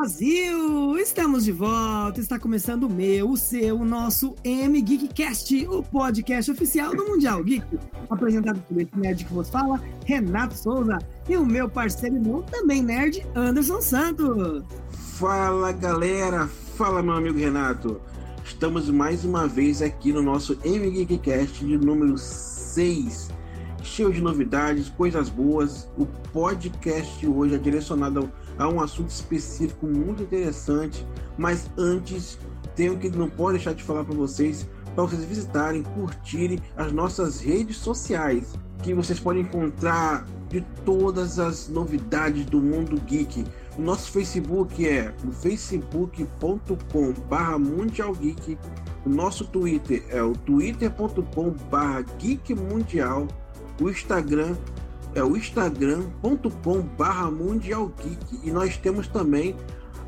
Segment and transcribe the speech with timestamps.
[0.00, 0.96] Brasil!
[0.96, 6.50] Estamos de volta, está começando o meu, o seu, o nosso M Geekcast, o podcast
[6.50, 7.78] oficial do Mundial Geek.
[8.08, 10.96] Apresentado esse nerd que vos fala, Renato Souza,
[11.28, 14.64] e o meu parceiro irmão, também nerd, Anderson Santos.
[15.18, 16.48] Fala galera,
[16.78, 18.00] fala meu amigo Renato.
[18.42, 23.28] Estamos mais uma vez aqui no nosso M Geekcast de número 6
[23.82, 25.88] cheio de novidades, coisas boas.
[25.98, 31.04] O podcast hoje é direcionado a um assunto específico muito interessante,
[31.38, 32.38] mas antes
[32.76, 37.40] tenho que não pode deixar de falar para vocês para vocês visitarem, curtirem as nossas
[37.40, 38.52] redes sociais,
[38.82, 43.44] que vocês podem encontrar de todas as novidades do mundo geek.
[43.78, 48.58] O nosso Facebook é o facebook.com/barra mundialgeek.
[49.06, 53.26] O nosso Twitter é o twitter.com/barra geek mundial
[53.80, 54.56] o Instagram
[55.14, 59.54] é o instagram.com barra mundialgeek e nós temos também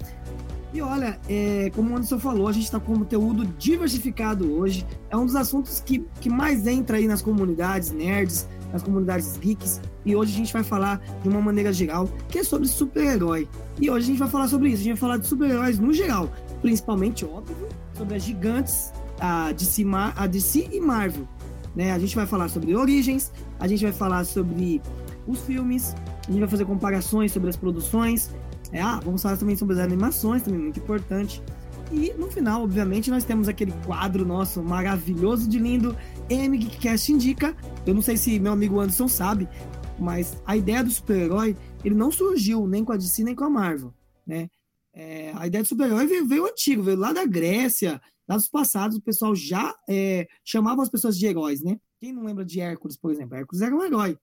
[0.73, 4.87] E olha, é, como o Anderson falou, a gente está com conteúdo diversificado hoje.
[5.11, 9.81] É um dos assuntos que, que mais entra aí nas comunidades nerds, nas comunidades geeks.
[10.05, 13.49] E hoje a gente vai falar de uma maneira geral, que é sobre super-herói.
[13.81, 15.93] E hoje a gente vai falar sobre isso, a gente vai falar de super-heróis no
[15.93, 16.31] geral,
[16.61, 17.57] principalmente, óbvio,
[17.95, 19.85] sobre as gigantes, a DC,
[20.17, 21.27] a DC e Marvel.
[21.75, 21.93] Né?
[21.93, 24.81] A gente vai falar sobre origens, a gente vai falar sobre
[25.27, 25.95] os filmes,
[26.27, 28.31] a gente vai fazer comparações sobre as produções.
[28.73, 31.43] É, ah, vamos falar também sobre as animações, também muito importante.
[31.91, 35.97] E no final, obviamente, nós temos aquele quadro nosso maravilhoso de lindo,
[36.28, 37.56] M Geekcast Indica.
[37.87, 39.49] Eu não sei se meu amigo Anderson sabe,
[39.98, 43.50] mas a ideia do super-herói, ele não surgiu nem com a DC nem com a
[43.50, 43.94] Marvel,
[44.27, 44.48] né?
[44.93, 48.98] É, a ideia do super-herói veio, veio antigo, veio lá da Grécia, lá dos passados,
[48.98, 51.78] o pessoal já é, chamava as pessoas de heróis, né?
[52.00, 53.37] Quem não lembra de Hércules, por exemplo?
[53.37, 54.19] Hércules era um herói.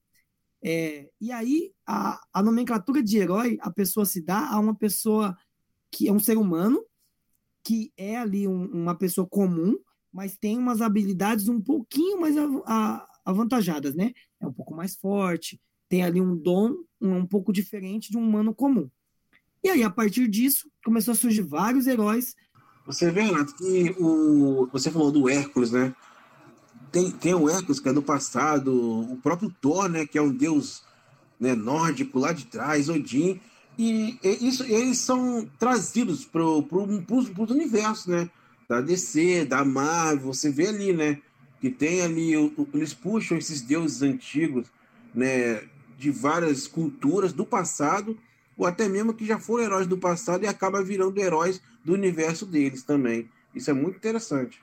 [0.64, 5.36] É, e aí, a, a nomenclatura de herói, a pessoa se dá a uma pessoa
[5.90, 6.82] que é um ser humano,
[7.66, 9.76] que é ali um, uma pessoa comum,
[10.12, 12.36] mas tem umas habilidades um pouquinho mais
[13.24, 14.12] avantajadas, né?
[14.40, 18.22] É um pouco mais forte, tem ali um dom um, um pouco diferente de um
[18.22, 18.88] humano comum.
[19.64, 22.36] E aí, a partir disso, começou a surgir vários heróis.
[22.86, 25.92] Você vê, Renato, que o, você falou do Hércules, né?
[26.92, 28.72] Tem, tem o Hércules, que é do passado,
[29.12, 30.06] o próprio Thor, né?
[30.06, 30.84] Que é um deus
[31.40, 33.40] né, nórdico lá de trás, Odin.
[33.78, 38.30] E, isso, eles são trazidos para os universos, né?
[38.68, 41.20] Da DC, da Marvel, você vê ali, né?
[41.60, 42.32] Que tem ali,
[42.72, 44.66] eles puxam esses deuses antigos,
[45.14, 45.62] né?
[45.98, 48.18] De várias culturas do passado,
[48.56, 52.46] ou até mesmo que já foram heróis do passado e acaba virando heróis do universo
[52.46, 53.28] deles também.
[53.54, 54.60] Isso é muito interessante.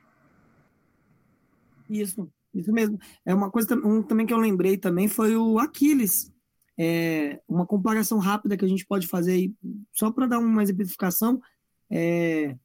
[1.89, 2.99] Isso, isso mesmo.
[3.23, 6.32] É uma coisa um, também que eu lembrei também foi o Aquiles,
[6.77, 9.53] é, uma comparação rápida que a gente pode fazer aí,
[9.91, 11.41] só para dar uma exemplificação,
[11.89, 12.55] é,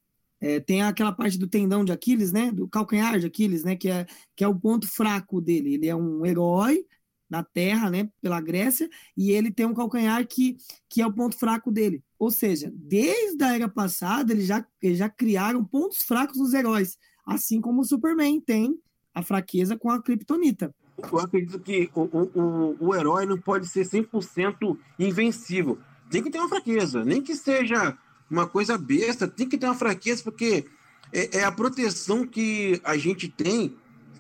[0.41, 2.51] é, tem aquela parte do tendão de Aquiles, né?
[2.51, 3.77] Do calcanhar de Aquiles, né?
[3.77, 5.75] Que é, que é o ponto fraco dele.
[5.75, 6.87] Ele é um herói
[7.29, 8.09] na Terra, né?
[8.23, 10.57] Pela Grécia, e ele tem um calcanhar que,
[10.89, 12.03] que é o ponto fraco dele.
[12.19, 16.97] Ou seja, desde a era passada, eles já, eles já criaram pontos fracos nos heróis.
[17.27, 18.81] Assim como o Superman tem
[19.13, 20.75] a fraqueza com a Kryptonita
[21.13, 25.79] eu acredito que o, o, o, herói não pode ser 100% invencível.
[26.11, 27.97] Tem que ter uma fraqueza, nem que seja
[28.31, 30.67] uma coisa besta, tem que ter uma fraqueza, porque
[31.13, 33.75] é, é a proteção que a gente tem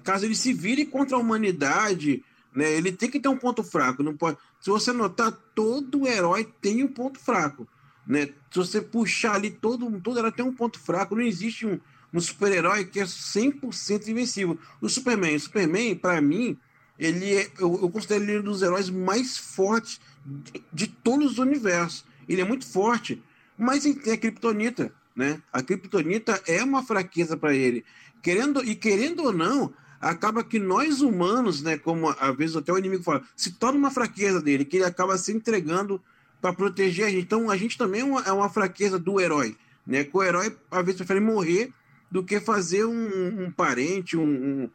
[0.08, 2.24] caso ele se vire contra a humanidade.
[2.54, 2.72] Né?
[2.72, 4.02] Ele tem que ter um ponto fraco.
[4.02, 4.38] Não pode...
[4.58, 7.68] Se você notar, todo herói tem um ponto fraco.
[8.06, 8.28] Né?
[8.50, 11.14] Se você puxar ali, todo, todo herói tem um ponto fraco.
[11.14, 11.78] Não existe um,
[12.12, 14.58] um super-herói que é 100% invencível.
[14.80, 16.56] O Superman, o Superman, para mim,
[16.98, 21.38] ele é, eu, eu, considero ele um dos heróis mais fortes de, de todos os
[21.38, 22.04] universos.
[22.28, 23.22] Ele é muito forte,
[23.56, 25.40] mas ele tem a Kryptonita, né?
[25.52, 27.84] A Kryptonita é uma fraqueza para ele.
[28.22, 32.78] Querendo e querendo ou não, acaba que nós humanos, né, como às vezes até o
[32.78, 36.00] inimigo fala, se torna uma fraqueza dele, que ele acaba se entregando
[36.40, 37.22] para proteger a gente.
[37.22, 39.56] Então a gente também é uma, é uma, fraqueza do herói,
[39.86, 40.04] né?
[40.04, 41.72] Que o herói às vezes prefere morrer
[42.10, 44.70] do que fazer um, um parente, um, um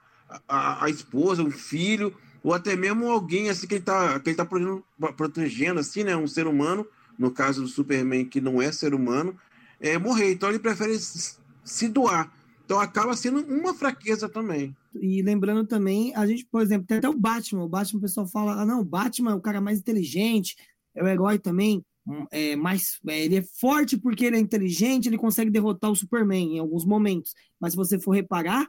[0.47, 4.45] a, a, esposa, um filho, ou até mesmo alguém assim que ele está que tá
[4.45, 4.83] protegendo,
[5.15, 6.85] protegendo, assim, né, um ser humano,
[7.17, 9.37] no caso do Superman, que não é ser humano,
[9.79, 10.31] é, morrer.
[10.33, 12.31] Então ele prefere se doar.
[12.65, 14.75] Então acaba sendo uma fraqueza também.
[14.99, 17.63] E lembrando também, a gente, por exemplo, tem até o Batman.
[17.63, 20.55] O Batman, o pessoal fala, ah, não, o Batman é o cara mais inteligente,
[20.95, 25.07] é o herói também, hum, é, mais, é, ele é forte porque ele é inteligente,
[25.07, 27.33] ele consegue derrotar o Superman em alguns momentos.
[27.59, 28.67] Mas se você for reparar,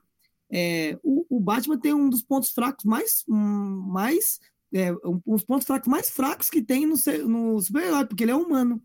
[0.51, 4.39] é, o, o, Batman tem um dos pontos fracos mais, mais
[4.73, 6.97] é, um, um dos pontos fracos mais fracos que tem no,
[7.27, 8.83] no super-herói, porque ele é humano.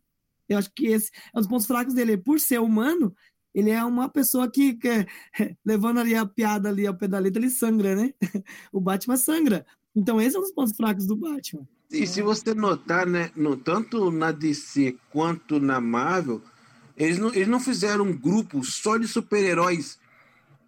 [0.47, 2.17] Eu acho que esse é um dos pontos fracos dele.
[2.17, 3.13] Por ser humano,
[3.53, 5.05] ele é uma pessoa que, que
[5.65, 8.13] levando ali a piada ali ao pedalito, ele sangra, né?
[8.71, 9.65] O Batman sangra.
[9.95, 11.67] Então esse é um dos pontos fracos do Batman.
[11.91, 16.41] E se você notar, né, no, tanto na DC quanto na Marvel,
[16.95, 19.97] eles não, eles não fizeram um grupo só de super-heróis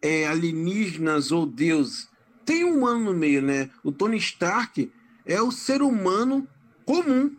[0.01, 2.09] é, alienígenas ou deuses.
[2.45, 3.69] Tem um humano no meio, né?
[3.83, 4.91] O Tony Stark
[5.25, 6.47] é o ser humano
[6.85, 7.35] comum.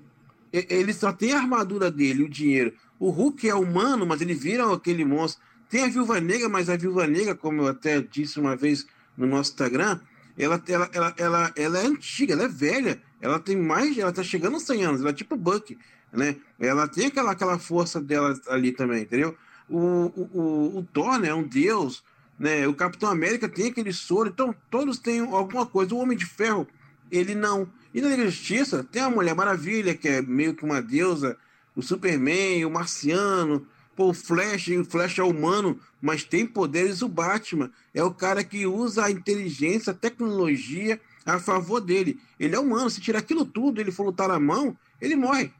[0.52, 2.74] Ele só tem a armadura dele, o dinheiro.
[2.98, 5.42] O Hulk é humano, mas ele vira aquele monstro.
[5.68, 8.86] Tem a Viúva Negra, mas a Viúva Negra, como eu até disse uma vez
[9.16, 9.98] no nosso Instagram,
[10.38, 13.02] ela, ela, ela, ela, ela é antiga, ela é velha.
[13.20, 15.78] Ela tem mais, ela tá chegando aos 100 anos, ela é tipo Buck,
[16.12, 16.36] né?
[16.58, 19.36] Ela tem aquela, aquela força dela ali também, entendeu?
[19.68, 22.02] O, o, o, o Thor, né, é um deus,
[22.42, 22.66] né?
[22.66, 25.94] O Capitão América tem aquele soro, então todos têm alguma coisa.
[25.94, 26.66] O Homem de Ferro,
[27.08, 27.68] ele não.
[27.94, 31.38] E na Liga Justiça tem a Mulher Maravilha, que é meio que uma deusa,
[31.76, 37.08] o Superman, o Marciano, pô, o Flash, o Flash é humano, mas tem poderes o
[37.08, 37.70] Batman.
[37.94, 42.18] É o cara que usa a inteligência, a tecnologia a favor dele.
[42.40, 45.52] Ele é humano, se tirar aquilo tudo, ele for lutar na mão, ele morre.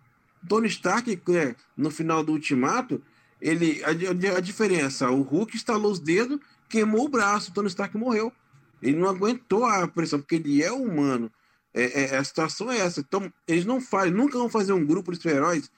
[0.49, 3.01] Tony Stark, é, no final do Ultimato,
[3.43, 6.39] ele a, a, diferença, o Hulk estalou os dedos,
[6.73, 8.33] queimou o braço, o Tony Stark morreu.
[8.81, 11.31] Ele não aguentou a pressão, porque ele é humano.
[11.75, 13.01] É, é, a situação é essa.
[13.01, 15.71] Então, eles não fazem, nunca vão fazer um grupo de super-heróis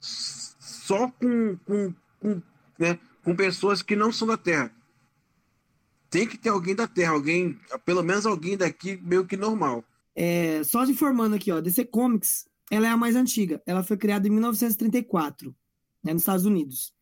[0.00, 2.42] só com, com, com,
[2.78, 4.72] né, com pessoas que não são da Terra.
[6.10, 9.84] Tem que ter alguém da Terra, alguém, pelo menos alguém daqui meio que normal.
[10.16, 13.62] É, só te informando aqui, ó, DC Comics, ela é a mais antiga.
[13.66, 15.54] Ela foi criada em 1934,
[16.02, 16.92] né, nos Estados Unidos.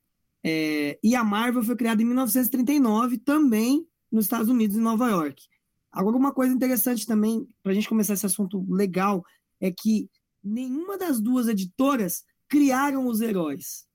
[0.49, 5.43] É, e a Marvel foi criada em 1939, também nos Estados Unidos, em Nova York.
[5.91, 9.25] Agora, uma coisa interessante também, para a gente começar esse assunto legal,
[9.61, 10.09] é que
[10.45, 13.87] nenhuma das duas editoras criaram os heróis.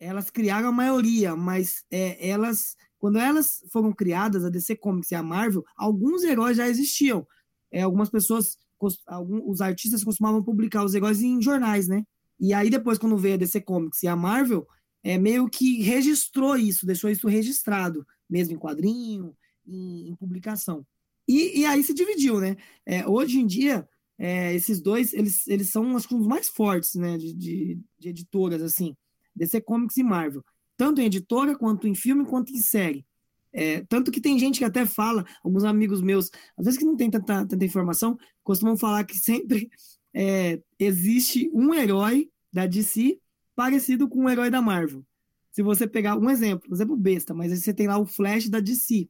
[0.00, 5.14] Elas criaram a maioria, mas é, elas, quando elas foram criadas, a DC Comics e
[5.14, 7.24] a Marvel, alguns heróis já existiam.
[7.70, 8.58] É, algumas pessoas,
[9.06, 12.02] alguns, os artistas costumavam publicar os heróis em jornais, né?
[12.40, 14.66] E aí depois, quando veio a DC Comics e a Marvel,
[15.02, 20.86] é meio que registrou isso, deixou isso registrado, mesmo em quadrinho, em, em publicação.
[21.28, 22.56] E, e, aí se dividiu, né?
[22.84, 23.88] É, hoje em dia,
[24.18, 28.62] é, esses dois, eles, eles são acho, os mais fortes, né, de, de, de, editoras,
[28.62, 28.96] assim,
[29.34, 30.44] DC Comics e Marvel,
[30.76, 33.04] tanto em editora, quanto em filme, quanto em série.
[33.52, 36.96] É, tanto que tem gente que até fala, alguns amigos meus, às vezes que não
[36.96, 39.70] tem tanta, tanta informação, costumam falar que sempre
[40.14, 43.18] é, existe um herói da DC
[43.56, 45.04] parecido com um herói da Marvel.
[45.50, 48.48] Se você pegar um exemplo, um exemplo besta, mas aí você tem lá o Flash
[48.48, 49.08] da DC.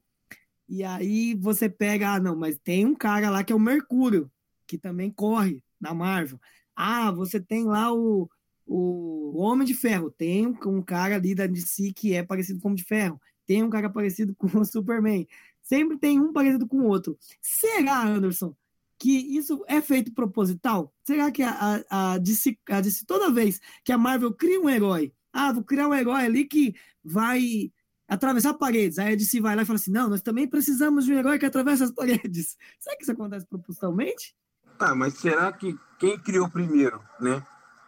[0.69, 4.31] E aí você pega, ah, não, mas tem um cara lá que é o Mercúrio
[4.67, 6.39] que também corre na Marvel.
[6.75, 8.29] Ah, você tem lá o,
[8.65, 10.11] o Homem de Ferro.
[10.11, 13.19] Tem um, um cara ali da DC que é parecido com o Homem de Ferro.
[13.45, 15.25] Tem um cara parecido com o Superman.
[15.63, 17.17] Sempre tem um parecido com o outro.
[17.41, 18.55] Será, Anderson,
[18.99, 20.93] que isso é feito proposital?
[21.03, 25.13] Será que a, a, a, DC, a toda vez que a Marvel cria um herói,
[25.31, 27.71] ah, vou criar um herói ali que vai
[28.07, 28.97] atravessar paredes.
[28.97, 31.37] Aí a DC vai lá e fala assim: não, nós também precisamos de um herói
[31.37, 32.57] que atravessa as paredes.
[32.79, 34.35] Será que isso acontece propositalmente?
[34.79, 37.43] Ah, mas será que quem criou primeiro, né?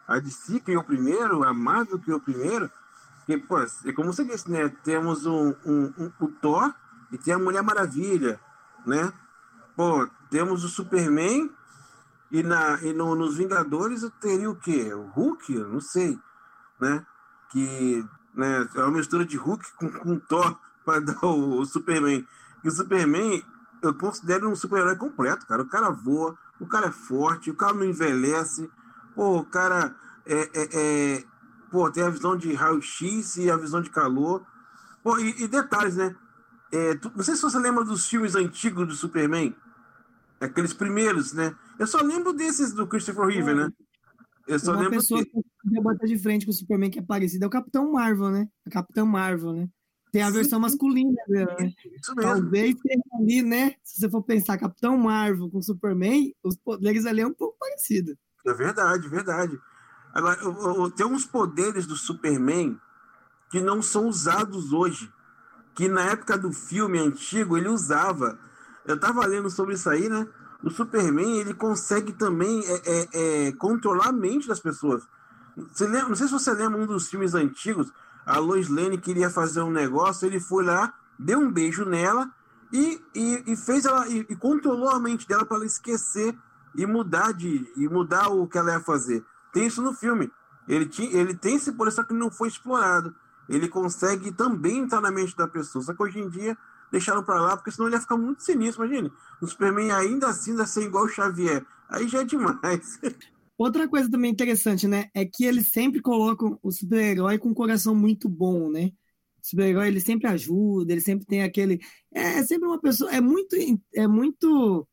[0.07, 2.69] A DC criou primeiro, a Marvel criou primeiro?
[3.17, 4.69] Porque, pô, é como você disse, né?
[4.83, 6.73] Temos um, um, um, o Thor
[7.11, 8.39] e tem a Mulher Maravilha,
[8.87, 9.13] né?
[9.79, 11.49] Pô, temos o Superman
[12.29, 14.93] e, na, e no, nos Vingadores teria o quê?
[14.93, 15.57] O Hulk?
[15.57, 16.19] Não sei,
[16.81, 17.05] né?
[17.49, 18.05] Que
[18.35, 22.27] né, é uma mistura de Hulk com, com Thor para dar o, o Superman.
[22.61, 23.41] E o Superman,
[23.81, 25.61] eu considero um super-herói completo, cara.
[25.61, 28.69] O cara voa, o cara é forte, o cara não envelhece,
[29.15, 29.95] pô, o cara
[30.25, 31.23] é, é, é
[31.71, 34.45] pô, tem a visão de raio-x e a visão de calor.
[35.01, 36.13] Pô, e, e detalhes, né?
[36.69, 39.55] É, tu, não sei se você lembra dos filmes antigos do Superman,
[40.39, 41.55] aqueles primeiros, né?
[41.77, 43.69] Eu só lembro desses do Christopher Reeve, né?
[44.47, 45.31] Eu só Uma lembro pessoa que...
[45.31, 48.47] que bater de frente com o Superman que é parecido é o Capitão Marvel, né?
[48.65, 49.69] A Capitão Marvel, né?
[50.11, 51.71] Tem a versão masculina dela, né?
[52.01, 52.31] Isso mesmo.
[52.31, 53.75] Talvez tenha ali, né?
[53.83, 58.17] Se você for pensar Capitão Marvel com Superman, os poderes ali é um pouco parecido.
[58.45, 59.59] É verdade, verdade.
[60.11, 60.37] Agora,
[60.95, 62.79] tem uns poderes do Superman
[63.51, 65.11] que não são usados hoje.
[65.75, 68.39] Que na época do filme antigo ele usava.
[68.85, 70.27] Eu tava lendo sobre isso aí, né?
[70.63, 75.03] O Superman ele consegue também é, é, é, controlar a mente das pessoas.
[75.55, 77.91] Você lembra, não sei se você lembra um dos filmes antigos.
[78.25, 82.29] A Lois Lane queria fazer um negócio, ele foi lá, deu um beijo nela
[82.71, 86.37] e, e, e fez ela e, e, controlou a mente dela para ela esquecer
[86.75, 89.25] e mudar de e mudar o que ela ia fazer.
[89.51, 90.31] Tem isso no filme.
[90.67, 93.15] Ele, tinha, ele tem esse poder, só que não foi explorado.
[93.47, 95.83] Ele consegue também entrar na mente da pessoa.
[95.83, 96.55] Só que hoje em dia
[96.91, 98.85] deixaram para lá, porque senão ele ia ficar muito sinistro.
[98.85, 101.65] Imagine, o Superman ainda assim vai ser igual o Xavier.
[101.89, 102.99] Aí já é demais.
[103.57, 105.09] Outra coisa também interessante, né?
[105.13, 108.91] É que eles sempre colocam o super-herói com um coração muito bom, né?
[109.43, 111.79] O super-herói ele sempre ajuda, ele sempre tem aquele.
[112.13, 113.11] É, é sempre uma pessoa.
[113.13, 113.55] É muito.
[113.93, 114.87] É muito.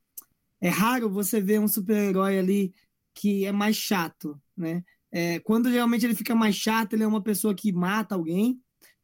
[0.61, 2.75] É raro você ver um super-herói ali
[3.15, 4.83] que é mais chato, né?
[5.13, 8.61] É, quando realmente ele fica mais chato, ele é uma pessoa que mata alguém,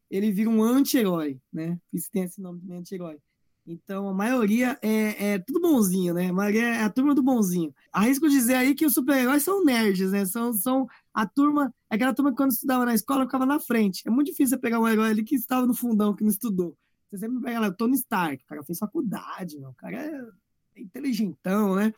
[0.09, 1.79] ele vira um anti-herói, né?
[1.91, 3.17] Isso tem esse nome de anti-herói.
[3.65, 6.29] Então, a maioria é, é, tudo bonzinho, né?
[6.29, 7.73] A maioria é a turma do bonzinho.
[7.93, 10.25] Arrisco dizer aí que os super-heróis são nerds, né?
[10.25, 14.03] São, são a turma, aquela turma que quando estudava na escola ficava na frente.
[14.05, 16.77] É muito difícil você pegar um herói ali que estava no fundão, que não estudou.
[17.09, 19.69] Você sempre pega lá, Tony Stark, o cara fez faculdade, meu.
[19.69, 21.93] o cara é inteligentão, né?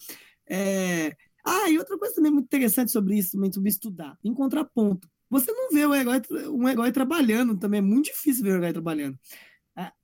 [0.48, 5.10] É, ah, e outra coisa também muito interessante sobre isso, também sobre estudar, em contraponto.
[5.36, 8.72] Você não vê um herói, um herói trabalhando também, é muito difícil ver um herói
[8.72, 9.20] trabalhando.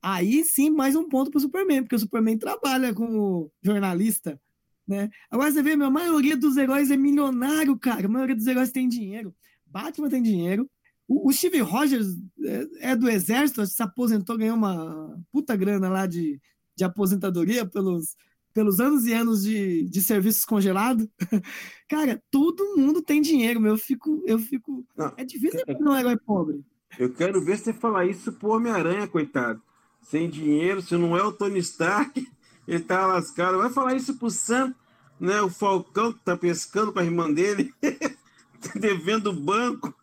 [0.02, 4.38] Aí sim, mais um ponto para o Superman, porque o Superman trabalha como jornalista,
[4.86, 5.08] né?
[5.30, 8.04] Agora você vê, meu, a maioria dos heróis é milionário, cara.
[8.04, 9.34] A maioria dos heróis tem dinheiro.
[9.64, 10.70] Batman tem dinheiro.
[11.08, 12.08] O, o Steve Rogers
[12.44, 16.38] é, é, do exército, se aposentou, ganhou uma puta grana lá de,
[16.76, 18.14] de aposentadoria pelos,
[18.52, 21.06] pelos anos e anos de, de serviços congelados.
[21.88, 23.72] Cara, todo mundo tem dinheiro, meu.
[23.72, 24.22] Eu fico.
[24.26, 24.84] Eu fico...
[24.96, 26.64] Não, é difícil é, não herói pobre.
[26.98, 29.60] Eu quero ver você falar isso pro Homem-Aranha, coitado.
[30.02, 32.26] Sem dinheiro, se não é o Tony Stark,
[32.66, 33.58] ele tá lascado.
[33.58, 34.74] Vai falar isso pro Sam,
[35.18, 35.40] né?
[35.40, 37.72] O Falcão que tá pescando com a irmã dele,
[38.76, 39.94] devendo o banco.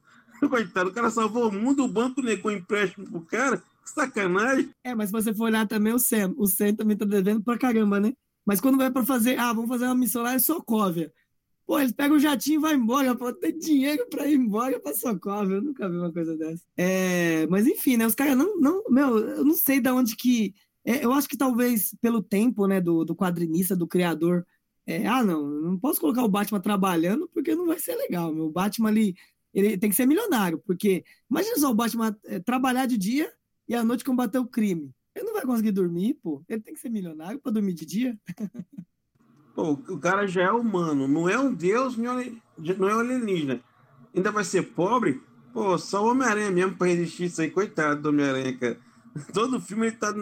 [0.49, 3.57] Coitado, o cara salvou o mundo, o banco negou empréstimo pro cara.
[3.57, 4.69] Que sacanagem.
[4.83, 7.57] É, mas se você for olhar também o Sam, o Sam também tá devendo pra
[7.57, 8.13] caramba, né?
[8.49, 11.13] Mas quando vai para fazer, ah, vamos fazer uma missão lá em Sokovia.
[11.67, 13.13] Pô, eles pegam o jatinho e vai embora.
[13.13, 15.57] Pô, tem dinheiro para ir embora para Sokovia.
[15.57, 16.63] Eu nunca vi uma coisa dessa.
[16.75, 18.07] É, mas enfim, né?
[18.07, 18.83] Os caras não, não.
[18.89, 20.55] Meu, eu não sei de onde que.
[20.83, 24.43] É, eu acho que talvez pelo tempo, né, do, do quadrinista, do criador.
[24.83, 28.33] É, ah, não, não posso colocar o Batman trabalhando porque não vai ser legal.
[28.33, 29.15] Meu Batman ali,
[29.53, 33.31] ele tem que ser milionário, porque imagina só o Batman é, trabalhar de dia
[33.67, 34.91] e à noite combater o crime.
[35.19, 36.41] Ele não vai conseguir dormir, pô.
[36.47, 38.17] Ele tem que ser milionário para dormir de dia.
[39.53, 43.61] Pô, o cara já é humano, não é um deus, não é alienígena.
[44.15, 45.21] Ainda vai ser pobre?
[45.51, 47.51] Pô, só o Homem-Aranha mesmo para resistir isso aí.
[47.51, 48.79] Coitado do Homem-Aranha, cara.
[49.33, 50.13] Todo filme ele tá,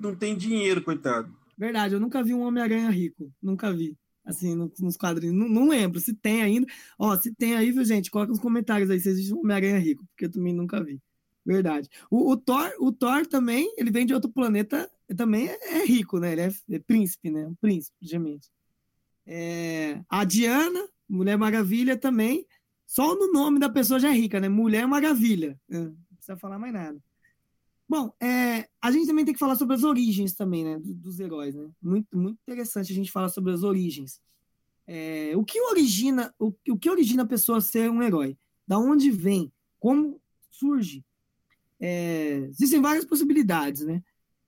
[0.00, 1.32] não tem dinheiro, coitado.
[1.56, 3.32] Verdade, eu nunca vi um Homem-Aranha rico.
[3.40, 3.96] Nunca vi.
[4.24, 5.36] Assim, nos quadrinhos.
[5.36, 6.66] Não, não, lembro se tem ainda.
[6.98, 8.10] Ó, se tem aí, viu, gente?
[8.10, 11.00] Coloca nos comentários aí se existe um Homem-Aranha rico, porque eu também nunca vi.
[11.44, 11.88] Verdade.
[12.10, 16.18] O, o, Thor, o Thor também, ele vem de outro planeta, também é, é rico,
[16.18, 16.32] né?
[16.32, 17.46] Ele é, é, príncipe, né?
[17.46, 18.48] Um príncipe, geralmente.
[19.26, 22.46] É, a Diana, Mulher Maravilha também,
[22.86, 24.48] só no nome da pessoa já é rica, né?
[24.48, 25.58] Mulher Maravilha.
[25.68, 27.02] É, não precisa falar mais nada.
[27.88, 30.78] Bom, é, a gente também tem que falar sobre as origens também, né?
[30.78, 31.68] Dos, dos heróis, né?
[31.82, 34.20] Muito, muito interessante a gente falar sobre as origens.
[34.86, 38.36] É, o que origina o, o que origina a pessoa ser um herói?
[38.66, 39.52] Da onde vem?
[39.78, 40.20] Como
[40.50, 41.04] surge?
[41.84, 44.00] É, existem várias possibilidades, né?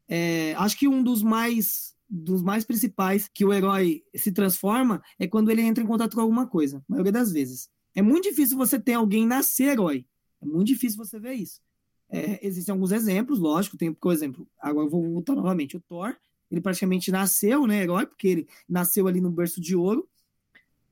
[0.09, 5.27] É, acho que um dos mais dos mais principais que o herói se transforma é
[5.27, 7.69] quando ele entra em contato com alguma coisa, a maioria das vezes.
[7.93, 10.07] É muito difícil você ter alguém nascer herói.
[10.41, 11.61] É muito difícil você ver isso.
[12.09, 16.15] É, existem alguns exemplos, lógico, tem, por exemplo, agora eu vou voltar novamente, o Thor,
[16.51, 20.09] ele praticamente nasceu, né, herói, porque ele nasceu ali no berço de ouro.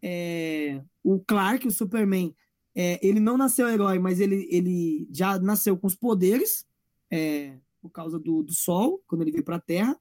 [0.02, 2.34] É, o Clark, o Superman,
[2.74, 6.66] é, ele não nasceu herói, mas ele, ele já nasceu com os poderes
[7.10, 9.98] é, por causa do, do Sol, quando ele veio para a Terra.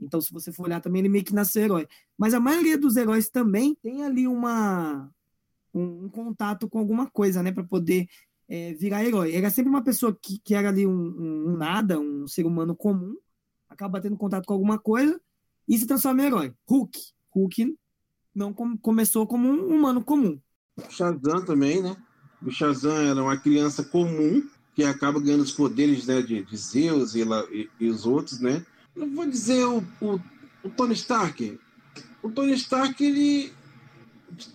[0.00, 1.88] Então, se você for olhar também, ele meio que nasceu herói.
[2.16, 5.10] Mas a maioria dos heróis também tem ali uma,
[5.74, 8.08] um, um contato com alguma coisa, né, para poder
[8.48, 9.34] é, virar herói.
[9.34, 12.74] Era sempre uma pessoa que, que era ali um, um, um, nada, um ser humano
[12.74, 13.16] comum,
[13.68, 15.20] acaba tendo contato com alguma coisa
[15.66, 16.54] e se transforma em herói.
[16.66, 16.98] Hulk.
[17.30, 17.76] Hulk
[18.34, 20.40] não com, começou como um humano comum.
[20.88, 21.96] Shazam também, né?
[22.44, 24.42] O Shazam era uma criança comum
[24.74, 28.64] que acaba ganhando os poderes né, de, de Zeus e, e, e, os outros, né?
[28.94, 30.20] Não vou dizer o, o,
[30.62, 31.58] o Tony Stark.
[32.22, 33.52] O Tony Stark, ele.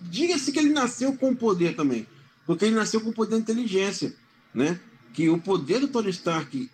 [0.02, 2.06] Diga-se que ele nasceu com poder também.
[2.46, 4.14] Porque ele nasceu com poder de inteligência,
[4.54, 4.80] né?
[5.12, 6.70] Que o poder do Tony Stark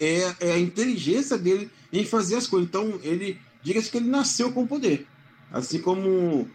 [0.00, 2.68] é, é a inteligência dele em fazer as coisas.
[2.68, 3.38] Então, ele.
[3.62, 5.06] Diga-se que ele nasceu com poder.
[5.50, 6.48] Assim como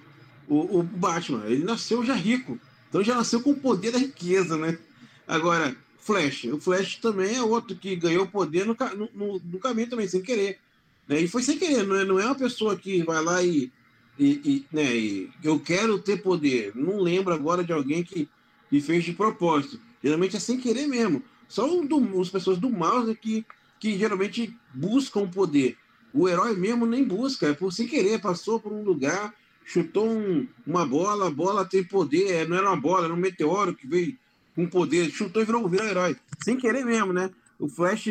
[0.52, 1.46] o, o Batman.
[1.46, 2.60] Ele nasceu já rico.
[2.90, 4.78] Então já nasceu com o poder da riqueza, né?
[5.26, 6.44] Agora, Flash.
[6.46, 8.76] O Flash também é outro que ganhou poder no,
[9.16, 10.60] no, no caminho também, sem querer.
[11.08, 11.22] Né?
[11.22, 13.72] E foi sem querer, não é, não é uma pessoa que vai lá e,
[14.20, 16.74] e, e né, e eu quero ter poder.
[16.76, 18.28] Não lembro agora de alguém que,
[18.70, 19.80] que fez de propósito.
[20.04, 21.24] Geralmente é sem querer mesmo.
[21.48, 23.46] Só do, as pessoas do mal né, que,
[23.80, 25.78] que geralmente buscam poder.
[26.14, 29.34] O herói mesmo nem busca, é por sem querer, passou por um lugar,
[29.66, 33.18] chutou um, uma bola, a bola tem poder, é, não era uma bola, era um
[33.18, 34.18] meteoro que veio
[34.56, 36.16] com poder, chutou e virou, virou herói.
[36.44, 37.30] Sem querer mesmo, né?
[37.60, 38.10] O Flash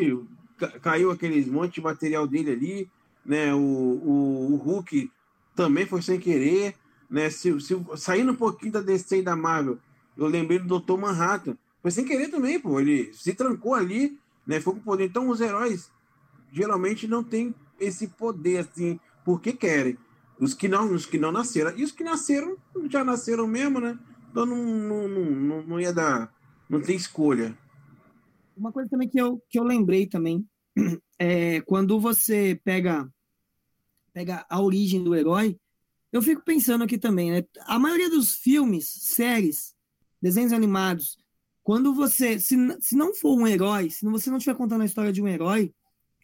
[0.83, 2.91] caiu aqueles monte de material dele ali,
[3.25, 3.55] né?
[3.55, 5.11] O, o, o Hulk
[5.55, 6.75] também foi sem querer,
[7.09, 7.29] né?
[7.31, 9.79] Se, se, saindo um pouquinho da DC e da Marvel,
[10.17, 10.99] eu lembrei do Dr.
[10.99, 11.57] Manhattan.
[11.83, 12.81] Foi sem querer também, pô.
[12.81, 14.61] Ele se trancou ali, né?
[14.61, 15.07] Foi com poder.
[15.07, 15.91] Então, os heróis
[16.53, 19.97] geralmente não têm esse poder assim, porque querem.
[20.41, 21.77] Os que não, os que não nasceram.
[21.77, 22.57] E os que nasceram,
[22.91, 23.99] já nasceram mesmo, né?
[24.31, 26.35] Então não, não, não, não ia dar.
[26.69, 27.57] Não tem escolha.
[28.57, 30.47] Uma coisa também que eu, que eu lembrei também
[31.19, 33.09] é quando você pega,
[34.13, 35.59] pega a origem do herói,
[36.13, 37.45] eu fico pensando aqui também, né?
[37.67, 39.75] A maioria dos filmes, séries,
[40.21, 41.19] desenhos animados,
[41.63, 45.13] quando você, se, se não for um herói, se você não estiver contando a história
[45.13, 45.73] de um herói,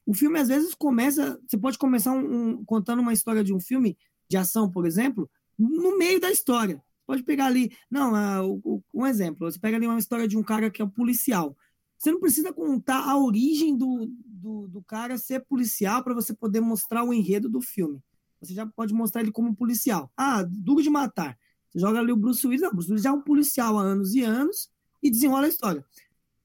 [0.07, 3.59] o filme às vezes começa, você pode começar um, um, contando uma história de um
[3.59, 3.99] filme
[4.29, 6.81] de ação, por exemplo, no meio da história.
[7.05, 10.71] Pode pegar ali, não, uh, um exemplo, você pega ali uma história de um cara
[10.71, 11.57] que é um policial.
[11.99, 16.61] Você não precisa contar a origem do, do, do cara ser policial para você poder
[16.61, 18.01] mostrar o enredo do filme.
[18.41, 20.11] Você já pode mostrar ele como policial.
[20.17, 21.39] Ah, duro de matar.
[21.69, 23.83] Você joga ali o Bruce Willis, não, o Bruce Willis já é um policial há
[23.83, 24.71] anos e anos
[25.03, 25.85] e desenrola a história.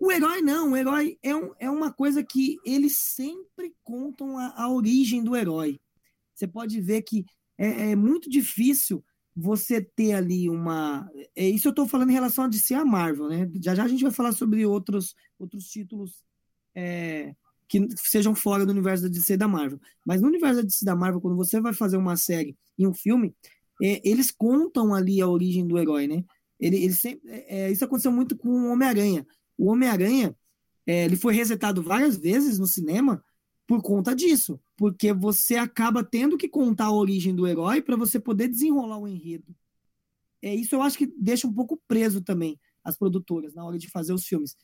[0.02, 4.64] O herói não, o herói é, um, é uma coisa que eles sempre contam a,
[4.64, 5.80] a origem do herói.
[6.34, 7.24] Você pode ver que
[7.56, 11.08] é, é, muito difícil você ter ali uma.
[11.36, 13.48] É, isso eu estou falando em relação a DC a Marvel, né?
[13.64, 16.24] Já já a gente vai falar sobre outros, outros títulos
[16.74, 17.36] é,
[17.68, 19.80] que sejam fora do universo da DC e da Marvel.
[20.04, 22.88] Mas no universo da DC e da Marvel, quando você vai fazer uma série e
[22.88, 23.36] um filme,
[23.84, 26.24] é, eles contam ali a origem do herói, né?
[26.60, 29.28] Ele, ele sempre, é, é isso aconteceu muito com o Homem-Aranha
[29.62, 30.36] o Homem-Aranha
[30.88, 33.24] é, ele foi resetado várias vezes no cinema
[33.68, 38.20] por conta disso, porque você acaba tendo que contar a origem do herói para você
[38.20, 39.56] poder desenrolar o enredo.
[40.42, 43.88] É isso eu acho que deixa um pouco preso também as produtoras na hora de
[43.88, 44.58] fazer os filmes.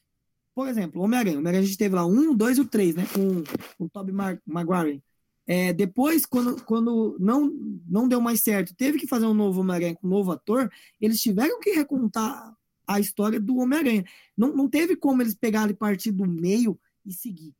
[0.56, 1.38] Por exemplo, Homem-Aranha.
[1.38, 3.06] Homem-Aranha a gente teve lá um, dois e o três, né?
[3.14, 3.44] Com,
[3.78, 5.04] com o Tobey Maguire.
[5.46, 7.54] É, depois, quando, quando não,
[7.88, 11.22] não deu mais certo, teve que fazer um novo Homem-Aranha com um novo ator, eles
[11.22, 12.57] tiveram que recontar
[12.88, 14.06] a história do Homem-Aranha.
[14.36, 17.54] Não, não teve como eles pegarem partir do meio e seguir.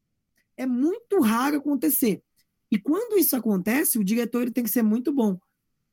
[0.56, 2.24] É muito raro acontecer.
[2.72, 5.38] E quando isso acontece, o diretor ele tem que ser muito bom.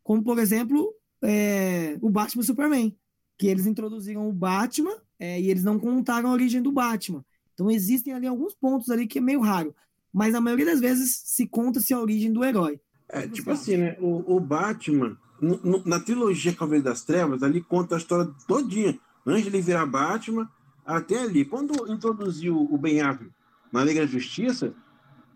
[0.03, 2.97] Como, por exemplo, é, o Batman e Superman.
[3.37, 7.25] Que eles introduziram o Batman é, e eles não contaram a origem do Batman.
[7.53, 9.75] Então existem ali alguns pontos ali que é meio raro.
[10.12, 12.81] Mas a maioria das vezes se conta-se a origem do herói.
[13.09, 13.97] É, tipo assim, né?
[14.01, 18.99] O, o Batman, no, no, na trilogia Cavaleiro das Trevas, ali conta a história todinha
[19.26, 20.48] antes de virar Batman,
[20.84, 21.44] até ali.
[21.44, 23.32] Quando introduziu o Ben Affleck
[23.72, 24.74] na Liga da Justiça,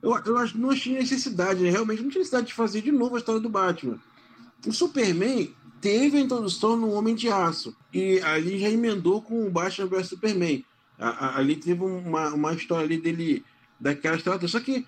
[0.03, 1.71] eu, eu acho que não tinha necessidade, né?
[1.71, 3.99] realmente não tinha necessidade de fazer de novo a história do Batman.
[4.67, 9.51] O Superman teve a introdução no Homem de Aço, e ali já emendou com o
[9.51, 10.65] Batman vs Superman.
[10.99, 13.45] A, a, ali teve uma, uma história ali dele,
[13.79, 14.87] daquela história, só que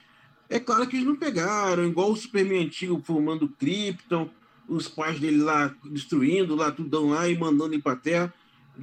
[0.49, 4.29] é claro que eles não pegaram, igual o Superman antigo formando Krypton,
[4.69, 8.33] os pais dele lá destruindo lá, tudão lá e mandando ele pra Terra.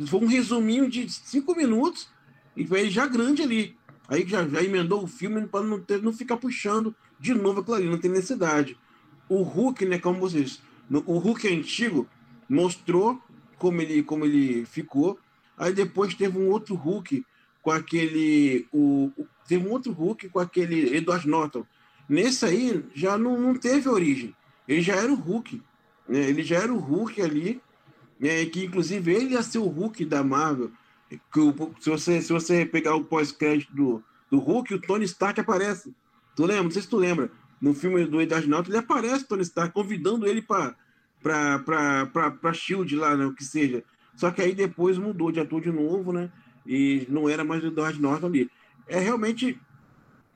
[0.05, 2.09] Foi um resuminho de cinco minutos
[2.55, 3.75] e foi já grande ali.
[4.07, 7.75] Aí já, já emendou o filme para não, ter, não ficar puxando de novo aquilo
[7.75, 8.77] ali, não tem necessidade.
[9.27, 10.61] O Hulk, né, como vocês.
[11.05, 12.07] O Hulk antigo
[12.47, 13.21] mostrou
[13.57, 15.19] como ele, como ele ficou.
[15.57, 17.25] Aí depois teve um outro Hulk
[17.61, 18.67] com aquele.
[18.71, 19.11] O,
[19.47, 21.65] teve um outro Hulk com aquele Edward Norton.
[22.07, 24.33] Nesse aí já não, não teve origem.
[24.67, 25.61] Ele já era o Hulk.
[26.07, 26.19] Né?
[26.29, 27.61] Ele já era o Hulk ali
[28.21, 30.71] é, que inclusive ele ia ser o Hulk da Marvel.
[31.31, 35.39] Que o, se, você, se você pegar o pós-crédito do, do Hulk, o Tony Stark
[35.39, 35.93] aparece.
[36.35, 36.63] Tu lembra?
[36.63, 37.31] Não sei se tu lembra.
[37.59, 40.75] No filme do Edward Norton, ele aparece, Tony Stark, convidando ele para
[41.23, 43.83] para Shield lá, né, o que seja.
[44.15, 46.31] Só que aí depois mudou de ator de novo, né?
[46.67, 48.51] e não era mais o Edward Norton ali.
[48.87, 49.59] É realmente.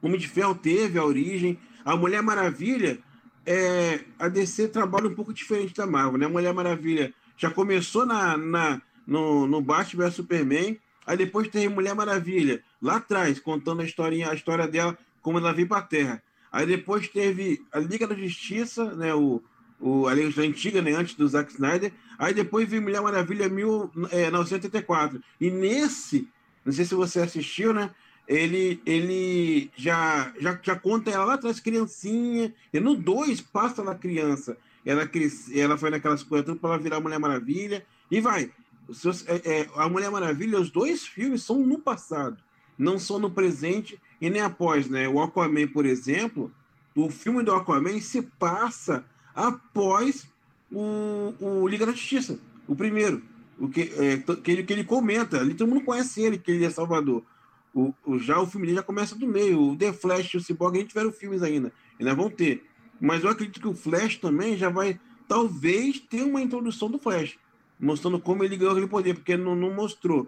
[0.02, 1.60] O Homem de Ferro teve a origem.
[1.86, 3.00] A Mulher Maravilha,
[3.46, 6.26] é, a DC trabalha um pouco diferente da Marvel, né?
[6.26, 10.78] A Mulher Maravilha já começou na, na, no, no Batman vs Superman,
[11.08, 15.52] aí depois tem Mulher Maravilha, lá atrás, contando a, historinha, a história dela, como ela
[15.52, 16.22] veio para a Terra.
[16.52, 19.16] Aí depois teve a Liga da Justiça, né?
[19.16, 19.42] O,
[19.80, 20.92] o, a Liga antiga, né?
[20.92, 21.92] Antes do Zack Snyder.
[22.20, 25.18] Aí depois veio Mulher Maravilha 1984.
[25.18, 26.28] É, e nesse,
[26.64, 27.90] não sei se você assistiu, né?
[28.28, 32.54] Ele, ele já, já, já conta ela lá atrás, criancinha.
[32.72, 34.58] E no 2 passa na criança.
[34.86, 37.86] Ela, cresce, ela foi naquelas coisas tudo para virar Mulher Maravilha.
[38.10, 38.52] E vai.
[39.28, 42.38] É, é, a Mulher Maravilha, os dois filmes são no passado,
[42.78, 45.08] não são no presente e nem após, né?
[45.08, 46.52] O Aquaman, por exemplo,
[46.96, 50.28] o filme do Aquaman se passa após
[50.72, 53.22] o, o Liga da Justiça, o primeiro,
[53.58, 56.66] o que, é, que, ele, que ele comenta, ali todo mundo conhece ele, que ele
[56.66, 57.24] é Salvador.
[57.74, 59.62] O, o, já o filme já começa do meio.
[59.62, 62.66] O The Flash e o Cyborg, a gente tiveram filmes ainda, ainda vão ter.
[63.02, 67.40] Mas eu acredito que o Flash também já vai, talvez, ter uma introdução do Flash,
[67.80, 70.28] mostrando como ele ganhou aquele poder, porque não, não mostrou.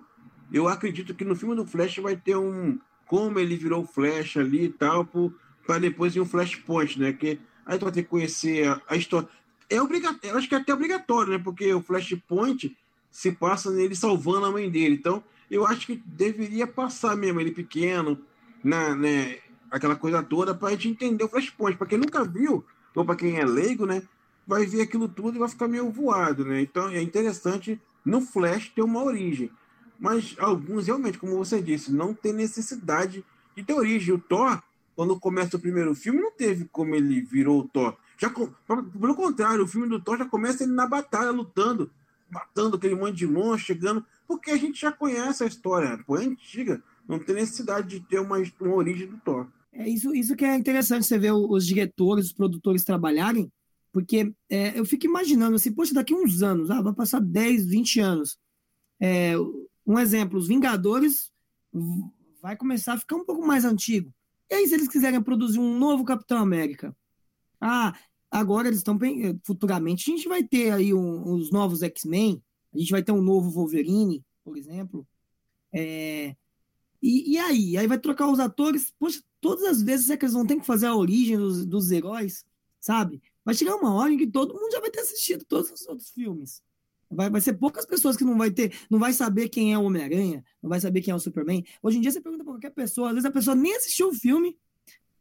[0.51, 4.65] Eu acredito que no filme do Flash vai ter um, como ele virou Flash ali
[4.65, 5.07] e tal,
[5.65, 7.13] para depois ir um Flashpoint, né?
[7.13, 9.29] Que aí tu vai ter que conhecer a, a história.
[9.69, 11.37] É obrigatório, acho que é até obrigatório, né?
[11.37, 12.75] Porque o Flashpoint
[13.11, 14.95] se passa nele salvando a mãe dele.
[14.95, 18.19] Então, eu acho que deveria passar mesmo ele pequeno,
[18.63, 19.37] na, né?
[19.73, 21.75] Aquela coisa toda, para a gente entender o Flashpoint.
[21.75, 24.03] Para quem nunca viu, ou para quem é leigo, né?
[24.45, 26.61] Vai ver aquilo tudo e vai ficar meio voado, né?
[26.61, 29.49] Então, é interessante no Flash ter uma origem.
[29.99, 34.13] Mas alguns, realmente, como você disse, não tem necessidade de ter origem.
[34.13, 34.61] O Thor,
[34.95, 37.97] quando começa o primeiro filme, não teve como ele virou o Thor.
[38.15, 41.89] Já, pelo contrário, o filme do Thor já começa ele na batalha, lutando,
[42.29, 46.25] matando aquele monte de monstro, chegando, porque a gente já conhece a história, pô, é
[46.25, 46.83] antiga.
[47.07, 49.47] Não tem necessidade de ter uma, uma origem do Thor.
[49.73, 53.51] É isso, isso que é interessante você ver os diretores, os produtores trabalharem,
[53.91, 57.99] porque é, eu fico imaginando assim, poxa, daqui uns anos, ah, vai passar 10, 20
[57.99, 58.37] anos.
[58.99, 59.33] É,
[59.85, 61.31] um exemplo, os Vingadores
[62.41, 64.13] vai começar a ficar um pouco mais antigo.
[64.49, 66.95] E aí, se eles quiserem produzir um novo Capitão América?
[67.59, 67.97] Ah,
[68.29, 68.99] agora eles estão.
[69.43, 73.21] Futuramente a gente vai ter aí um, os novos X-Men, a gente vai ter um
[73.21, 75.07] novo Wolverine, por exemplo.
[75.73, 76.35] É,
[77.01, 77.77] e, e, aí?
[77.77, 78.93] Aí vai trocar os atores.
[78.99, 81.91] Poxa, todas as vezes é que eles vão ter que fazer a origem dos, dos
[81.91, 82.45] heróis,
[82.79, 83.21] sabe?
[83.43, 86.09] Vai chegar uma hora em que todo mundo já vai ter assistido todos os outros
[86.09, 86.63] filmes.
[87.11, 89.83] Vai, vai ser poucas pessoas que não vai ter, não vai saber quem é o
[89.83, 91.61] Homem-Aranha, não vai saber quem é o Superman.
[91.83, 94.13] Hoje em dia você pergunta para qualquer pessoa, às vezes a pessoa nem assistiu o
[94.13, 94.57] filme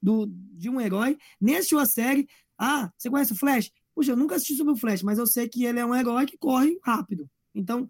[0.01, 2.29] do, de um herói, nem assistiu a série.
[2.57, 3.73] Ah, você conhece o Flash?
[3.93, 6.27] Puxa, eu nunca assisti sobre o Flash, mas eu sei que ele é um herói
[6.27, 7.29] que corre rápido.
[7.53, 7.89] Então,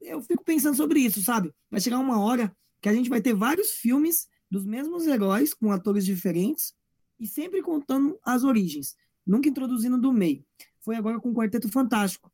[0.00, 1.52] eu fico pensando sobre isso, sabe?
[1.68, 5.72] Vai chegar uma hora que a gente vai ter vários filmes dos mesmos heróis, com
[5.72, 6.74] atores diferentes,
[7.18, 8.94] e sempre contando as origens,
[9.26, 10.44] nunca introduzindo do meio.
[10.82, 12.30] Foi agora com o Quarteto Fantástico.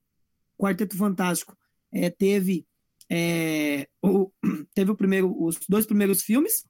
[0.59, 1.57] Quarteto Fantástico
[1.93, 2.67] é, teve
[3.09, 4.33] é, o,
[4.75, 6.67] teve o primeiro, os dois primeiros filmes,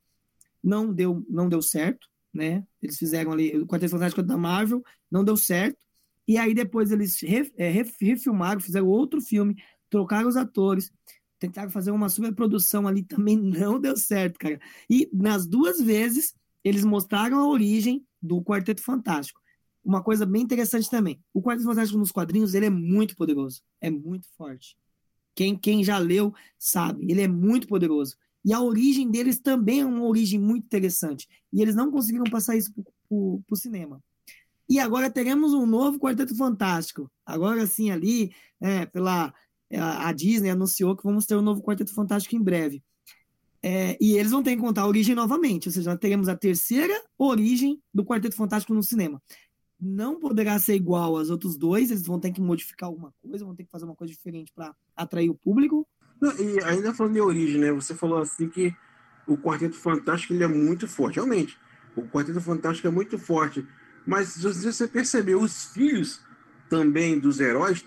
[0.62, 2.62] não deu, não deu certo, né?
[2.82, 5.78] Eles fizeram ali o Quarteto Fantástico da Marvel, não deu certo.
[6.26, 9.56] E aí depois eles re, é, refilmaram, fizeram outro filme,
[9.88, 10.92] trocaram os atores,
[11.38, 14.60] tentaram fazer uma superprodução ali, também não deu certo, cara.
[14.88, 19.40] E nas duas vezes eles mostraram a origem do Quarteto Fantástico
[19.88, 21.18] uma coisa bem interessante também.
[21.32, 23.62] O Quarteto Fantástico nos quadrinhos, ele é muito poderoso.
[23.80, 24.76] É muito forte.
[25.34, 28.14] Quem, quem já leu sabe, ele é muito poderoso.
[28.44, 31.26] E a origem deles também é uma origem muito interessante.
[31.50, 34.02] E eles não conseguiram passar isso para o cinema.
[34.68, 37.10] E agora teremos um novo Quarteto Fantástico.
[37.24, 39.32] Agora sim, ali, é, pela
[39.76, 42.82] a Disney anunciou que vamos ter um novo Quarteto Fantástico em breve.
[43.62, 46.36] É, e eles vão ter que contar a origem novamente, ou seja, nós teremos a
[46.36, 49.20] terceira origem do Quarteto Fantástico no cinema
[49.80, 53.54] não poderá ser igual aos outros dois, eles vão ter que modificar alguma coisa, vão
[53.54, 55.86] ter que fazer uma coisa diferente para atrair o público.
[56.38, 57.72] E ainda falando de origem, né?
[57.72, 58.74] Você falou assim que
[59.26, 61.16] o Quarteto Fantástico ele é muito forte.
[61.16, 61.56] Realmente,
[61.94, 63.64] o Quarteto Fantástico é muito forte.
[64.04, 66.20] Mas você perceber, os filhos
[66.68, 67.84] também dos heróis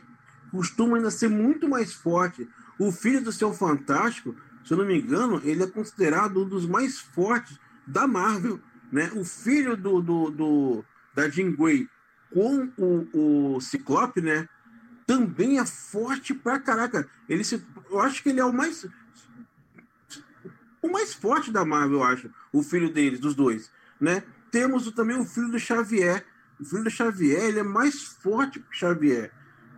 [0.51, 2.47] costumam ainda ser muito mais fortes.
[2.77, 6.65] O filho do seu Fantástico, se eu não me engano, ele é considerado um dos
[6.65, 8.59] mais fortes da Marvel.
[8.91, 9.09] Né?
[9.15, 10.85] O filho do, do, do
[11.15, 11.87] da Jean Grey
[12.33, 14.47] com o, o Ciclope, né?
[15.05, 17.07] Também é forte pra caraca.
[17.27, 18.85] Ele se, eu acho que ele é o mais
[20.81, 24.23] o mais forte da Marvel, eu acho, o filho deles, dos dois, né?
[24.49, 26.25] Temos também o filho do Xavier.
[26.59, 29.31] O filho do Xavier, ele é mais forte que o Xavier,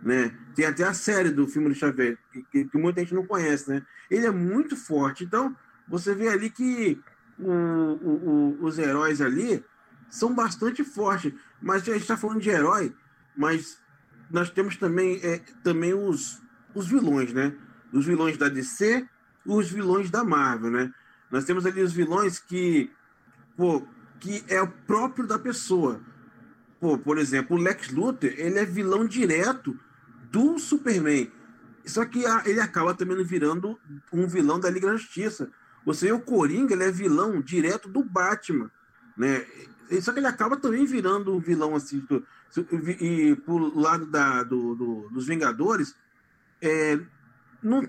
[0.04, 0.32] né?
[0.54, 2.18] Tem até a série do filme do Xavier,
[2.52, 3.82] que, que muita gente não conhece, né?
[4.10, 5.24] Ele é muito forte.
[5.24, 5.56] Então,
[5.88, 7.00] você vê ali que
[7.38, 9.64] o, o, o, os heróis ali
[10.08, 11.32] são bastante fortes.
[11.60, 12.94] Mas a gente está falando de herói,
[13.36, 13.80] mas
[14.30, 16.40] nós temos também, é, também os,
[16.74, 17.56] os vilões, né?
[17.92, 19.08] Os vilões da DC
[19.44, 20.92] os vilões da Marvel, né?
[21.30, 22.90] Nós temos ali os vilões que,
[23.56, 23.86] pô,
[24.20, 26.00] que é o próprio da pessoa.
[26.80, 29.78] Pô, por exemplo, o Lex Luthor, ele é vilão direto
[30.34, 31.30] do Superman.
[31.86, 33.78] Só que ele acaba também virando
[34.12, 35.48] um vilão da Liga da Justiça.
[35.86, 38.68] Você vê o Coringa, ele é vilão direto do Batman,
[39.16, 39.46] né?
[40.00, 42.00] Só que ele acaba também virando um vilão assim.
[42.00, 42.26] Do,
[43.00, 45.94] e pro lado da, do, do, dos Vingadores,
[46.60, 46.98] é,
[47.62, 47.86] não,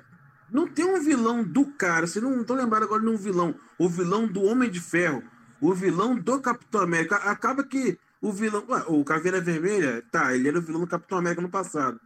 [0.51, 2.05] não tem um vilão do cara.
[2.05, 3.55] Você não estou lembrado agora de um vilão.
[3.79, 5.23] O vilão do Homem de Ferro.
[5.59, 7.15] O vilão do Capitão América.
[7.15, 8.65] Acaba que o vilão.
[8.87, 11.99] O Caveira Vermelha, tá, ele era o vilão do Capitão América no passado.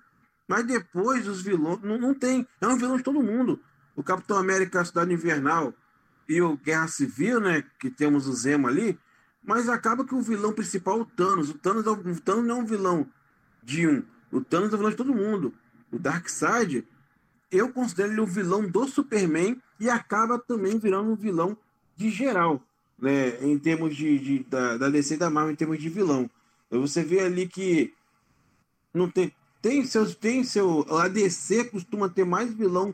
[0.50, 1.80] Mas depois os vilões.
[1.84, 2.46] Não, não tem.
[2.60, 3.60] É um vilão de todo mundo.
[3.96, 5.72] O Capitão América, a Cidade Invernal
[6.28, 7.64] e o Guerra Civil, né?
[7.80, 8.98] Que temos o Zemo ali.
[9.44, 11.52] Mas acaba que o vilão principal é o Thanos.
[11.52, 13.08] O Thanos, é, o Thanos não é um vilão
[13.64, 14.04] de um.
[14.32, 15.54] O Thanos é o vilão de todo mundo.
[15.92, 16.84] O Darkseid,
[17.52, 21.56] eu considero ele o vilão do Superman e acaba também virando um vilão
[21.96, 22.64] de geral,
[22.98, 23.38] né?
[23.44, 26.28] Em termos de, de da, da DC e da Marvel, em termos de vilão.
[26.72, 27.94] Você vê ali que
[28.94, 32.93] não tem, tem seus tem seu a DC costuma ter mais vilão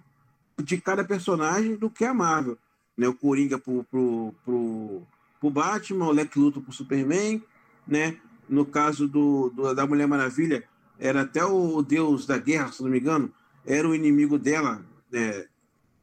[0.61, 2.57] de cada personagem do que a Marvel,
[2.97, 3.07] né?
[3.07, 5.01] O Coringa pro, pro, pro,
[5.39, 7.43] pro Batman, o Lex Luthor pro Superman,
[7.87, 8.17] né?
[8.47, 10.63] No caso do, do, da Mulher Maravilha,
[10.99, 13.31] era até o Deus da Guerra, se não me engano,
[13.65, 15.45] era o inimigo dela, né,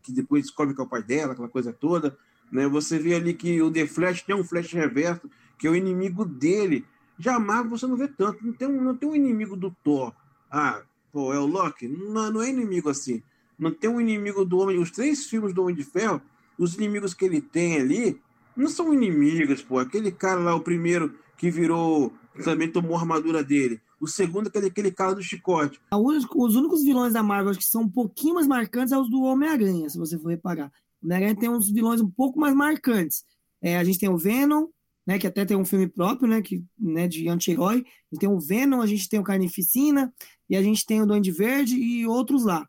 [0.03, 2.17] que depois descobre que é o pai dela, aquela coisa toda.
[2.51, 2.67] Né?
[2.69, 6.25] Você vê ali que o The Flash tem um Flash reverso, que é o inimigo
[6.25, 6.85] dele.
[7.19, 10.13] Já Marvel você não vê tanto, não tem um, não tem um inimigo do Thor.
[10.53, 11.89] Ah, pô, é o Loki?
[11.89, 13.23] Não, não é inimigo assim.
[13.59, 14.79] Não tem um inimigo do Homem.
[14.79, 16.21] Os três filmes do Homem de Ferro,
[16.59, 18.21] os inimigos que ele tem ali,
[18.55, 19.79] não são inimigos, pô.
[19.79, 22.13] Aquele cara lá, o primeiro que virou,
[22.45, 23.81] também tomou a armadura dele.
[23.99, 25.81] O segundo é aquele, cara do chicote.
[25.91, 29.23] Os únicos vilões da Marvel que são um pouquinho mais marcantes são é os do
[29.23, 30.71] Homem-Aranha, se você for reparar.
[31.01, 33.25] O Homem-Aranha tem uns vilões um pouco mais marcantes.
[33.63, 34.67] É, a gente tem o Venom,
[35.07, 37.85] né, que até tem um filme próprio, né, que, né, de anti-herói.
[38.19, 40.13] Tem o Venom, a gente tem o Carnificina,
[40.49, 42.67] e a gente tem o Duende Verde e outros lá.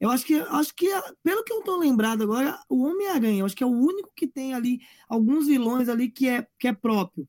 [0.00, 0.86] Eu acho que, acho que
[1.22, 4.26] pelo que eu estou lembrado agora, o Homem-Aranha, eu acho que é o único que
[4.26, 7.28] tem ali alguns vilões ali que é, que é próprio.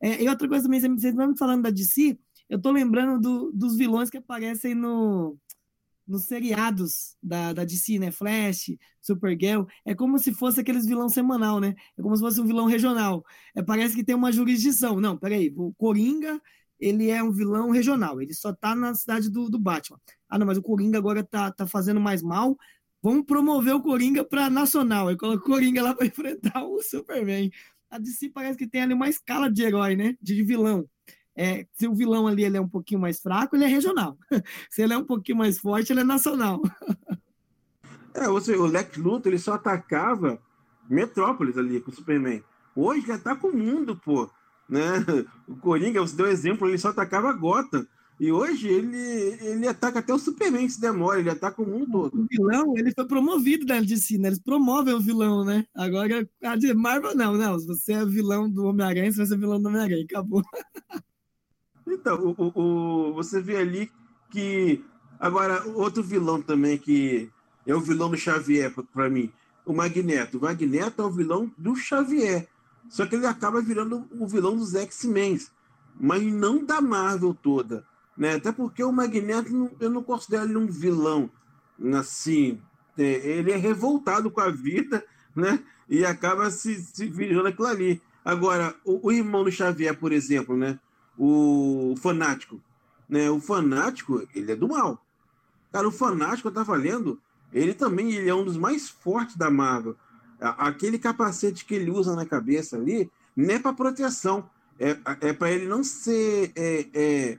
[0.00, 3.76] É, e outra coisa também, vocês estão falando da DC, eu tô lembrando do, dos
[3.76, 5.36] vilões que aparecem no,
[6.06, 8.10] nos seriados da, da DC, né?
[8.10, 9.64] Flash, Supergirl.
[9.84, 11.74] É como se fosse aqueles vilão semanal, né?
[11.96, 13.24] É como se fosse um vilão regional.
[13.54, 15.00] É, parece que tem uma jurisdição.
[15.00, 15.52] Não, peraí.
[15.56, 16.40] O Coringa,
[16.78, 18.20] ele é um vilão regional.
[18.20, 19.98] Ele só tá na cidade do, do Batman.
[20.28, 22.56] Ah, não, mas o Coringa agora tá, tá fazendo mais mal.
[23.02, 25.08] Vamos promover o Coringa para nacional.
[25.08, 27.50] Aí coloca o Coringa lá para enfrentar o Superman.
[27.90, 30.16] A DC parece que tem ali uma escala de herói, né?
[30.20, 30.88] De vilão.
[31.36, 34.16] É, se o vilão ali ele é um pouquinho mais fraco, ele é regional.
[34.70, 36.60] se ele é um pouquinho mais forte, ele é nacional.
[38.14, 40.38] é, você, o Lex Luthor ele só atacava
[40.88, 42.42] Metrópolis ali com o Superman.
[42.76, 44.30] Hoje ele ataca o mundo, pô.
[44.68, 45.04] Né?
[45.46, 47.86] O Coringa, você deu exemplo, ele só atacava Gotham.
[48.20, 48.96] E hoje ele,
[49.40, 52.22] ele ataca até o Superman se demora, ele ataca o mundo todo.
[52.22, 54.28] O vilão, ele foi promovido da DC, né?
[54.28, 55.64] Eles promovem o vilão, né?
[55.74, 57.58] Agora, a de Marvel não, não.
[57.58, 60.42] Se você é vilão do Homem-Aranha, você vai ser vilão do Homem-Aranha, acabou.
[61.92, 63.90] Então, o, o, você vê ali
[64.30, 64.84] que.
[65.20, 67.30] Agora, outro vilão também que
[67.66, 69.32] é o vilão do Xavier para mim,
[69.64, 70.38] o Magneto.
[70.38, 72.48] O Magneto é o vilão do Xavier.
[72.88, 75.38] Só que ele acaba virando o vilão dos X-Men,
[76.00, 77.86] mas não da Marvel toda.
[78.16, 78.34] Né?
[78.34, 81.30] Até porque o Magneto, eu não considero ele um vilão
[81.94, 82.60] assim.
[82.98, 85.62] É, ele é revoltado com a vida, né?
[85.88, 88.02] E acaba se, se virando aquilo ali.
[88.24, 90.78] Agora, o, o irmão do Xavier, por exemplo, né?
[91.18, 92.60] O fanático.
[93.08, 93.30] Né?
[93.30, 95.04] O fanático, ele é do mal.
[95.70, 97.20] Cara, o fanático, eu tava lendo,
[97.52, 99.96] ele também ele é um dos mais fortes da Marvel.
[100.40, 104.48] Aquele capacete que ele usa na cabeça ali não é para proteção,
[104.78, 106.52] é, é para ele não ser.
[106.56, 107.38] É, é,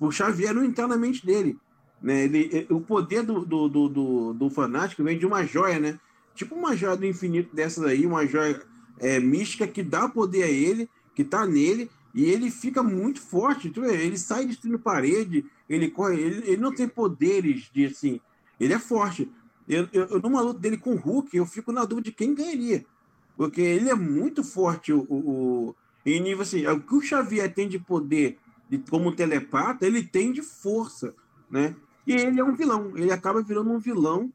[0.00, 1.56] o Xavier não entrar na mente dele.
[2.02, 2.24] Né?
[2.24, 6.00] Ele, é, o poder do, do, do, do, fanático vem de uma joia, né?
[6.34, 8.60] Tipo uma joia do infinito dessas aí, uma joia
[8.98, 13.72] é, mística que dá poder a ele, que tá nele, e ele fica muito forte,
[13.76, 18.20] ele sai destruindo parede, ele corre, ele, ele não tem poderes de assim,
[18.60, 19.30] ele é forte.
[19.68, 22.84] Eu, eu, numa luta dele com o Hulk, eu fico na dúvida de quem ganharia.
[23.36, 27.68] Porque ele é muito forte, o, o, em nível assim, o que o Xavier tem
[27.68, 31.14] de poder de, como telepata, ele tem de força,
[31.50, 31.74] né?
[32.06, 34.30] E ele é um vilão, ele acaba virando um vilão,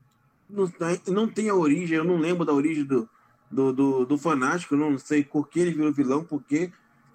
[0.50, 0.72] não,
[1.08, 3.08] não tem a origem, eu não lembro da origem do,
[3.52, 6.42] do, do, do fanático, não sei por que ele virou vilão, por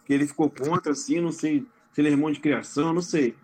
[0.05, 3.35] que ele ficou contra, assim, não sei se ele é irmão de criação, não sei.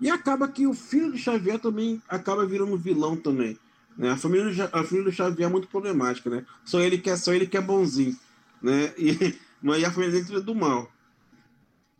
[0.00, 3.58] E acaba que o filho do Xavier também acaba virando vilão também.
[3.96, 4.10] Né?
[4.10, 6.44] A, família do, a família do Xavier é muito problemática, né?
[6.64, 8.16] Só ele que é, só ele que é bonzinho,
[8.62, 8.92] né?
[8.98, 10.90] E, mas a família dele é do mal.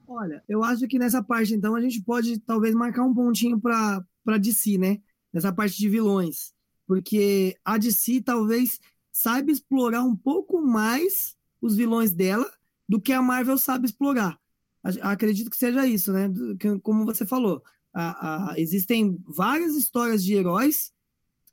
[0.07, 4.05] Olha, eu acho que nessa parte, então, a gente pode talvez marcar um pontinho para
[4.39, 5.01] DC, né?
[5.33, 6.53] Nessa parte de vilões.
[6.87, 8.79] Porque a DC talvez
[9.11, 12.49] saiba explorar um pouco mais os vilões dela
[12.89, 14.39] do que a Marvel sabe explorar.
[15.03, 16.31] Acredito que seja isso, né?
[16.83, 20.93] Como você falou, a, a, existem várias histórias de heróis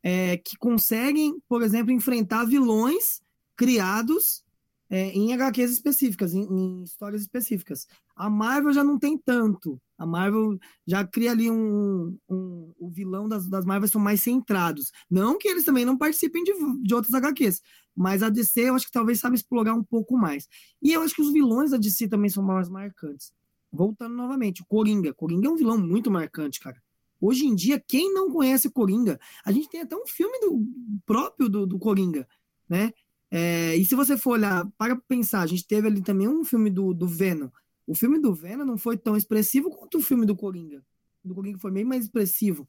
[0.03, 3.21] é, que conseguem, por exemplo, enfrentar vilões
[3.55, 4.43] criados
[4.89, 7.87] é, em HQs específicas, em, em, histórias específicas.
[8.15, 9.81] A Marvel já não tem tanto.
[10.03, 12.17] A Marvel já cria ali um.
[12.29, 14.91] um o vilão das, das Marvel são mais centrados.
[15.09, 17.61] Não que eles também não participem de, de outras HQs,
[17.95, 20.47] mas a DC eu acho que talvez sabe explorar um pouco mais.
[20.81, 23.31] E eu acho que os vilões da DC também são mais marcantes.
[23.71, 25.13] Voltando novamente, o Coringa.
[25.13, 26.81] Coringa é um vilão muito marcante, cara.
[27.21, 29.17] Hoje em dia, quem não conhece Coringa?
[29.45, 30.65] A gente tem até um filme do,
[31.05, 32.27] próprio do, do Coringa,
[32.67, 32.91] né?
[33.31, 36.69] É, e se você for olhar, para pensar, a gente teve ali também um filme
[36.69, 37.49] do, do Venom.
[37.85, 40.83] O filme do Venom não foi tão expressivo quanto o filme do Coringa.
[41.23, 42.67] Do Coringa foi bem mais expressivo.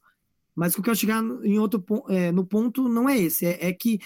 [0.55, 3.67] Mas o que eu quero chegar em outro é, no ponto não é esse, é,
[3.67, 3.99] é que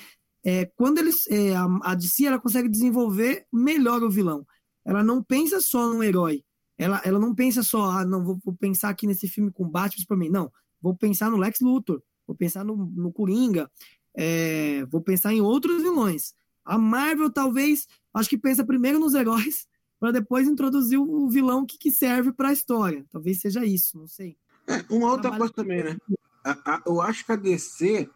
[0.43, 4.45] é, quando eles é, a, a DC ela consegue desenvolver melhor o vilão.
[4.83, 6.43] Ela não pensa só no herói,
[6.77, 10.05] ela, ela não pensa só, ah, não, vou, vou pensar aqui nesse filme com Batman
[10.07, 10.29] para mim.
[10.29, 13.69] Não, vou pensar no Lex Luthor, vou pensar no, no Coringa,
[14.17, 16.33] é, vou pensar em outros vilões.
[16.65, 19.67] A Marvel, talvez, acho que pensa primeiro nos heróis,
[19.99, 23.05] para depois introduzir o vilão que, que serve para a história.
[23.11, 24.37] Talvez seja isso, não sei.
[24.67, 25.97] É, uma outra coisa também, né?
[26.43, 28.09] A, a, eu acho que a DC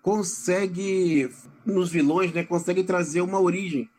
[0.00, 1.30] consegue,
[1.66, 3.90] nos vilões, né, consegue trazer uma origem,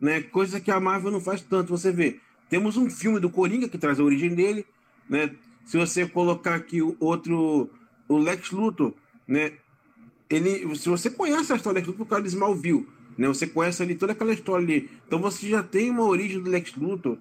[0.00, 0.20] né?
[0.20, 1.76] Coisa que a Marvel não faz tanto.
[1.76, 4.64] Você vê, temos um filme do Coringa que traz a origem dele,
[5.08, 5.34] né?
[5.64, 7.68] Se você colocar aqui o outro,
[8.08, 8.94] o Lex Luthor,
[9.26, 9.52] né?
[10.30, 12.86] Ele, se você conhece a história do Lex Luthor por causa de Smallville,
[13.18, 13.28] né?
[13.28, 14.88] Você conhece ali toda aquela história ali.
[15.06, 17.18] Então você já tem uma origem do Lex Luthor.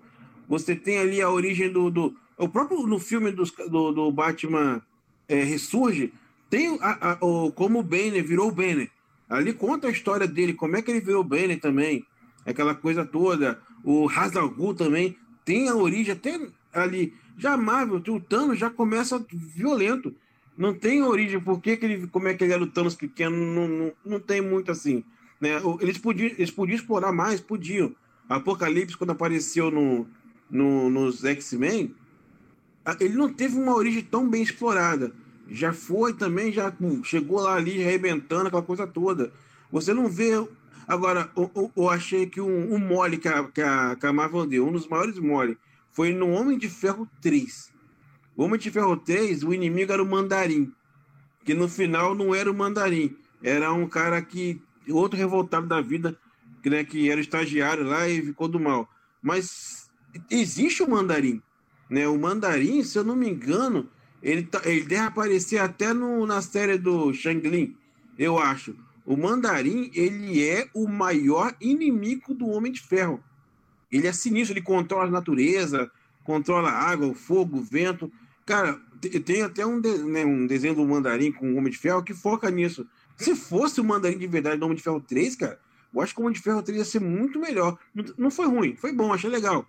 [0.47, 4.81] Você tem ali a origem do, do o próprio no filme do, do, do Batman
[5.27, 6.13] é, ressurge
[6.49, 8.89] tem a, a, o, como o Banner virou o Banner.
[9.27, 12.05] Ali conta a história dele, como é que ele virou Banner também,
[12.45, 16.39] aquela coisa toda o Hazal também tem a origem até
[16.73, 17.13] ali.
[17.37, 20.13] Já Marvel, o Thanos já começa violento.
[20.57, 23.37] Não tem origem, por que, que ele, como é que ele era o Thanos pequeno,
[23.37, 25.05] não, não, não tem muito assim.
[25.39, 25.51] Né?
[25.81, 27.95] Eles, podiam, eles podiam explorar mais, podiam.
[28.29, 30.07] Apocalipse, quando apareceu no,
[30.49, 31.95] no, nos X-Men,
[32.99, 35.13] ele não teve uma origem tão bem explorada.
[35.49, 36.73] Já foi também, já
[37.03, 39.31] chegou lá ali arrebentando aquela coisa toda.
[39.71, 40.33] Você não vê
[40.87, 44.47] Agora, eu, eu achei que um, um mole que a, que, a, que a Marvel
[44.47, 45.57] deu, um dos maiores mole,
[45.91, 47.73] foi no Homem de Ferro 3.
[48.37, 50.71] O Homem de Ferro 3, o inimigo era o Mandarim.
[51.43, 53.17] Que no final não era o Mandarim.
[53.43, 54.61] Era um cara que.
[54.89, 56.17] Outro revoltado da vida,
[56.61, 58.89] que, né, que era estagiário lá e ficou do mal.
[59.21, 59.89] Mas
[60.29, 61.41] existe o Mandarim.
[61.89, 62.07] Né?
[62.07, 63.89] O Mandarim, se eu não me engano,
[64.21, 67.75] ele, tá, ele deve aparecer até no, na série do Shang-Lin,
[68.17, 68.75] eu acho.
[69.05, 73.23] O Mandarim, ele é o maior inimigo do Homem de Ferro.
[73.91, 75.89] Ele é sinistro, ele controla a natureza,
[76.23, 78.11] controla a água, o fogo, o vento.
[78.45, 78.77] Cara,
[79.23, 82.13] tem até um, de, né, um desenho do Mandarim com o Homem de Ferro que
[82.13, 82.85] foca nisso.
[83.17, 85.59] Se fosse o Mandarim de verdade do Homem de Ferro 3, cara,
[85.93, 87.77] eu acho que o Homem de Ferro 3 ia ser muito melhor.
[88.17, 89.65] Não, foi ruim, foi bom, achei legal.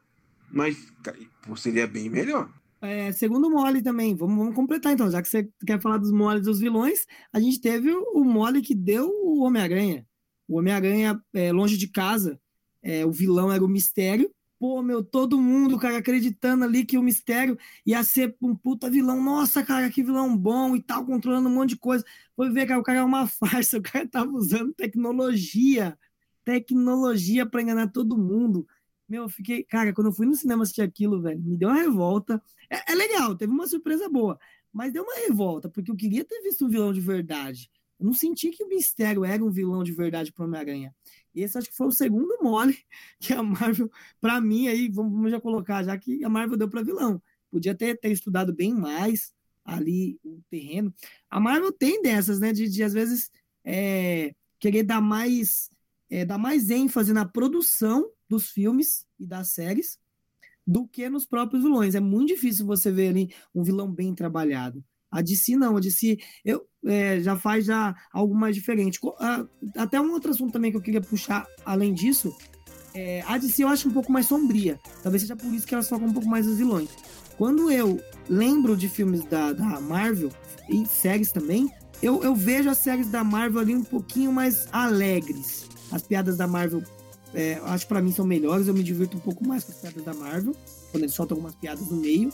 [0.51, 1.19] Mas cara,
[1.57, 2.53] seria bem melhor.
[2.81, 6.45] É, segundo mole também, vamos, vamos, completar então, já que você quer falar dos moles
[6.45, 10.07] dos vilões, a gente teve o, mole que deu o Homem-Aranha.
[10.47, 12.41] O Homem-Aranha é, longe de casa,
[12.83, 14.31] é, o vilão era o mistério.
[14.61, 17.57] Pô, meu, todo mundo, cara, acreditando ali que o mistério
[17.87, 19.23] ia ser um puta vilão.
[19.23, 22.05] Nossa, cara, que vilão bom e tal, controlando um monte de coisa.
[22.39, 25.99] Foi ver, cara, o cara é uma farsa, o cara tava usando tecnologia,
[26.45, 28.65] tecnologia para enganar todo mundo.
[29.09, 29.65] Meu, eu fiquei.
[29.65, 32.41] Cara, quando eu fui no cinema assistir aquilo, velho, me deu uma revolta.
[32.71, 34.39] É, é, legal, teve uma surpresa boa,
[34.73, 37.69] mas deu uma revolta, porque eu queria ter visto um vilão de verdade.
[37.99, 40.95] Eu não senti que o Mistério era um vilão de verdade para Homem-Aranha.
[41.35, 42.79] Esse acho que foi o segundo mole
[43.19, 46.83] que a Marvel, para mim, aí, vamos já colocar, já que a Marvel deu para
[46.83, 47.21] vilão.
[47.51, 49.33] Podia ter, ter estudado bem mais
[49.69, 50.92] ali o terreno.
[51.31, 53.31] A Marvel tem dessas, né, de, de às vezes
[53.62, 55.71] é, querer dar mais,
[56.10, 59.98] é, dar mais ênfase na produção dos filmes e das séries
[60.66, 61.94] do que nos próprios vilões.
[61.94, 64.83] É muito difícil você ver ali um vilão bem trabalhado.
[65.10, 68.98] A DC não, a DC eu, é, já faz já algo mais diferente.
[69.77, 72.37] Até um outro assunto também que eu queria puxar além disso,
[72.99, 74.79] é, a DC eu acho um pouco mais sombria.
[75.03, 76.88] Talvez seja por isso que elas focam um pouco mais nos vilões.
[77.37, 80.31] Quando eu lembro de filmes da, da Marvel
[80.69, 81.71] e séries também,
[82.03, 85.69] eu, eu vejo as séries da Marvel ali um pouquinho mais alegres.
[85.92, 86.83] As piadas da Marvel,
[87.33, 88.67] é, acho para mim são melhores.
[88.67, 90.57] Eu me divirto um pouco mais com as piadas da Marvel,
[90.90, 92.33] quando eles soltam algumas piadas no meio.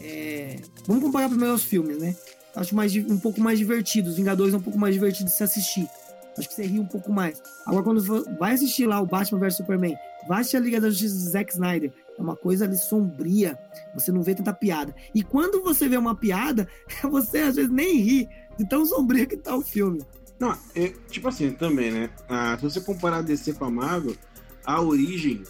[0.00, 0.56] É...
[0.88, 2.16] Vamos comparar primeiro os filmes, né?
[2.56, 4.10] Acho mais, um pouco mais divertido.
[4.10, 5.88] Os Vingadores é um pouco mais divertido de se assistir.
[6.36, 7.42] Acho que você ri um pouco mais.
[7.66, 8.02] Agora, quando
[8.38, 9.96] vai assistir lá o Batman vs Superman,
[10.28, 13.58] vai assistir a Liga da Justiça de Zack Snyder, é uma coisa ali sombria.
[13.94, 14.94] Você não vê tanta piada.
[15.14, 16.68] E quando você vê uma piada,
[17.02, 18.28] você às vezes nem ri
[18.58, 20.02] de tão sombrio que tá o filme.
[20.38, 22.10] Não, é, tipo assim, também, né?
[22.28, 24.16] Ah, se você comparar a DC com a Marvel,
[24.64, 25.42] a origem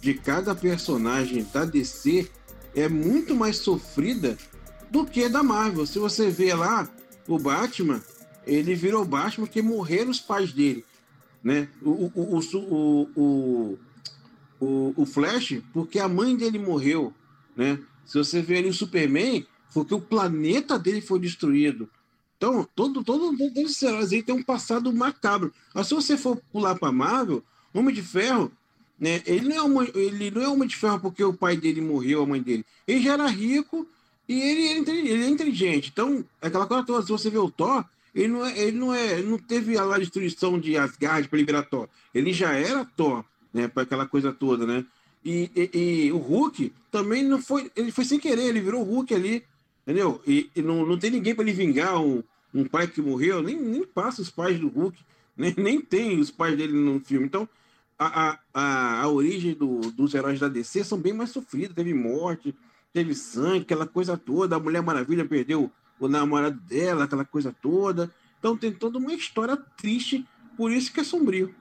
[0.00, 2.28] de cada personagem da DC
[2.74, 4.36] é muito mais sofrida
[4.90, 5.86] do que da Marvel.
[5.86, 6.88] Se você vê lá
[7.28, 8.00] o Batman,
[8.46, 10.84] ele virou Batman que morreram os pais dele,
[11.42, 11.68] né?
[11.82, 13.78] O, o, o,
[14.60, 17.12] o, o, Flash, porque a mãe dele morreu,
[17.56, 17.78] né?
[18.04, 21.88] Se você vê ali o Superman, porque o planeta dele foi destruído.
[22.36, 25.52] Então, todo, todo, esses heróis aí tem um passado macabro.
[25.74, 28.50] Mas se você for pular para Marvel, Homem de Ferro,
[28.98, 29.22] né?
[29.26, 32.22] Ele não, é uma, ele não é Homem de Ferro porque o pai dele morreu,
[32.22, 32.64] a mãe dele.
[32.86, 33.86] Ele já era rico
[34.28, 35.90] e ele, ele, ele é inteligente.
[35.92, 37.84] Então, aquela coisa toda, se você vê o Thor,
[38.14, 41.62] ele não é, ele não é, não teve a destruição de Asgard para ele virar
[41.62, 41.88] Thor.
[42.14, 43.68] Ele já era Thor, né?
[43.68, 44.84] Para aquela coisa toda, né?
[45.24, 49.14] E, e, e, o Hulk também não foi, ele foi sem querer, ele virou Hulk
[49.14, 49.44] ali,
[49.82, 50.20] entendeu?
[50.26, 52.22] E, e não, não tem ninguém para ele vingar um,
[52.54, 54.98] um pai que morreu, nem, nem passa os pais do Hulk,
[55.36, 57.26] nem, nem tem os pais dele no filme.
[57.26, 57.46] Então,
[57.98, 61.74] a, a, a origem do, dos heróis da DC são bem mais sofridas.
[61.74, 62.54] Teve morte,
[62.94, 64.56] teve sangue, aquela coisa toda.
[64.56, 68.10] A Mulher Maravilha perdeu o namorado dela, aquela coisa toda.
[68.38, 70.26] Então tem toda uma história triste,
[70.56, 71.54] por isso que é sombrio.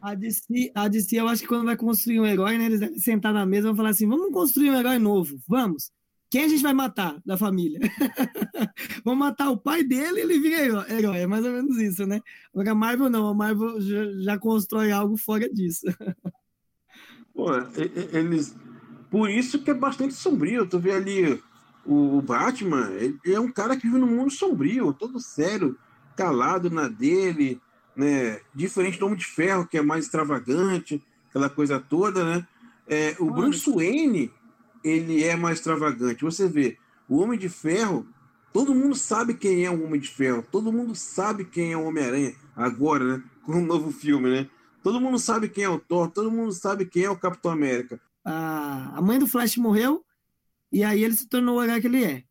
[0.00, 2.98] A DC, a DC, eu acho que quando vai construir um herói, né, eles devem
[2.98, 5.90] sentar na mesa e vão falar assim: vamos construir um herói novo, vamos.
[6.30, 7.80] Quem a gente vai matar da família?
[9.02, 11.20] Vamos matar o pai dele e ele vira herói.
[11.20, 12.20] É mais ou menos isso, né?
[12.52, 15.86] Agora a Marvel não, a Marvel já, já constrói algo fora disso.
[17.34, 17.48] Pô,
[18.12, 18.54] eles.
[19.10, 20.68] Por isso que é bastante sombrio.
[20.68, 21.42] Tu vê ali
[21.88, 25.74] o Batman, ele é um cara que vive num mundo sombrio, todo sério,
[26.14, 27.58] calado na dele,
[27.96, 28.40] né?
[28.54, 32.46] Diferente do Homem de Ferro, que é mais extravagante, aquela coisa toda, né?
[32.86, 34.30] É, o Bruce Wayne,
[34.84, 36.24] ele é mais extravagante.
[36.24, 36.76] Você vê,
[37.08, 38.06] o Homem de Ferro,
[38.52, 41.84] todo mundo sabe quem é o Homem de Ferro, todo mundo sabe quem é o
[41.84, 43.22] Homem-Aranha, agora, né?
[43.44, 44.46] Com o um novo filme, né?
[44.82, 47.98] Todo mundo sabe quem é o Thor, todo mundo sabe quem é o Capitão América.
[48.22, 50.04] A mãe do Flash morreu,
[50.70, 52.24] e aí ele se tornou o herói que ele é.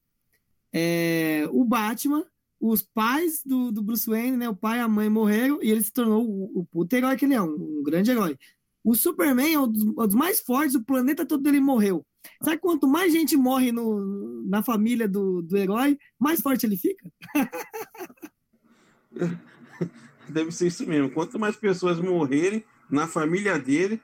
[0.73, 2.23] é o Batman,
[2.59, 4.49] os pais do, do, Bruce Wayne, né?
[4.49, 7.25] O pai e a mãe morreram e ele se tornou o, o puto herói que
[7.25, 8.37] ele é, um, um grande herói.
[8.83, 12.05] O Superman é um dos, um dos, mais fortes, o planeta todo dele morreu.
[12.41, 17.09] Sabe quanto mais gente morre no, na família do, do herói, mais forte ele fica?
[20.29, 21.11] Deve ser isso mesmo.
[21.11, 24.01] Quanto mais pessoas morrerem na família dele,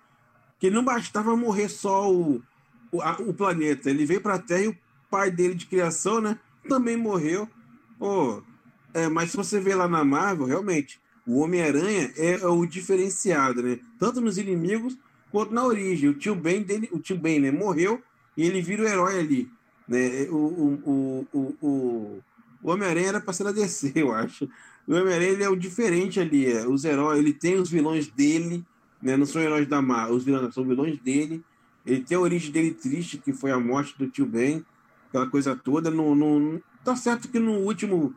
[0.60, 2.42] que não bastava morrer só o,
[2.94, 3.90] o, a, o planeta.
[3.90, 4.78] Ele veio para a Terra e o
[5.10, 6.40] pai dele de criação, né?
[6.70, 7.50] Também morreu.
[8.00, 8.42] Oh,
[8.94, 13.64] é, mas se você vê lá na Marvel, realmente, o Homem-Aranha é, é, o diferenciado,
[13.64, 13.80] né?
[13.98, 14.98] Tanto nos inimigos
[15.32, 16.10] quanto na origem.
[16.10, 17.52] O tio Ben dele, o tio Ben, né?
[17.52, 18.02] Morreu
[18.38, 19.50] e ele vira o herói ali.
[19.88, 20.28] Né?
[20.30, 22.24] O, o, o, o,
[22.62, 24.48] o Homem-Aranha era para ser a DC, eu acho.
[24.88, 26.46] O Homem-Aranha é o diferente ali.
[26.46, 26.68] É.
[26.68, 28.64] Os heróis, ele tem os vilões dele,
[29.02, 29.18] né?
[29.18, 31.44] Não são heróis da Marvel, os vilões são vilões dele.
[31.86, 34.66] Ele tem a origem dele triste, que foi a morte do tio Ben,
[35.10, 35.90] aquela coisa toda.
[35.90, 38.16] No, no, tá certo que no último,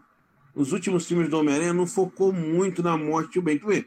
[0.54, 3.58] os últimos filmes do Homem-Aranha não focou muito na morte do tio Ben.
[3.58, 3.86] Tu vê?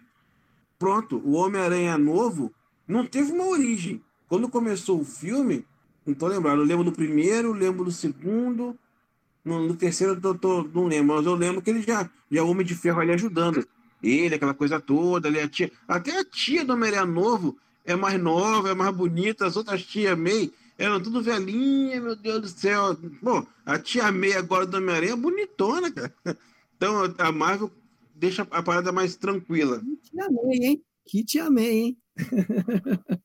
[0.77, 2.53] Pronto, o Homem-Aranha novo
[2.87, 4.01] não teve uma origem.
[4.27, 5.65] Quando começou o filme,
[6.05, 8.77] não tô lembrado, eu lembro do primeiro, lembro do segundo,
[9.43, 12.43] no, no terceiro eu tô, não lembro, mas eu lembro que ele já, já é
[12.43, 13.67] Homem de Ferro ali ajudando.
[14.01, 18.21] Ele, aquela coisa toda, ali, a tia, até a tia do Homem-Aranha novo é mais
[18.21, 22.97] nova, é mais bonita, as outras tia May eram tudo velhinha, meu Deus do céu.
[23.21, 26.13] Bom, a tia May agora do Homem-Aranha é bonitona, cara.
[26.77, 27.69] Então a Marvel
[28.15, 29.81] deixa a parada mais tranquila.
[29.81, 30.83] Que te amei, hein?
[31.05, 31.97] Que te amei, hein?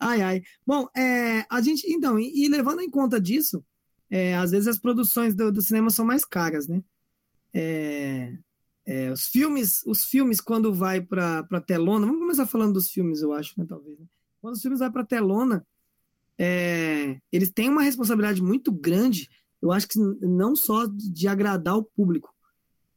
[0.00, 0.42] ai, ai.
[0.66, 3.64] Bom, é, a gente, então, e, e, levando em conta disso,
[4.10, 6.82] é, às vezes as produções do, do cinema são mais caras, né?
[7.54, 8.36] É,
[8.86, 13.32] é, os filmes, os filmes quando vai para telona, vamos começar falando dos filmes, eu
[13.32, 13.98] acho, né, talvez.
[13.98, 14.06] Né?
[14.40, 15.66] Quando os filmes vai para telona,
[16.38, 19.28] é, eles têm uma responsabilidade muito grande
[19.60, 22.32] eu acho que não só de agradar o público,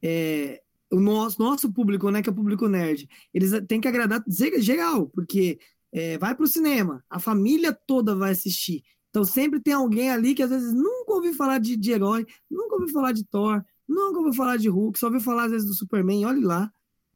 [0.01, 0.61] é,
[0.91, 4.23] o nosso, nosso público, né, que é o público nerd, eles têm que agradar
[4.59, 5.59] geral, porque
[5.91, 8.83] é, vai para o cinema, a família toda vai assistir.
[9.09, 12.75] Então sempre tem alguém ali que às vezes nunca ouviu falar de, de herói, nunca
[12.75, 15.73] ouviu falar de Thor, nunca ouviu falar de Hulk, só ouviu falar às vezes do
[15.73, 16.71] Superman, olhe lá.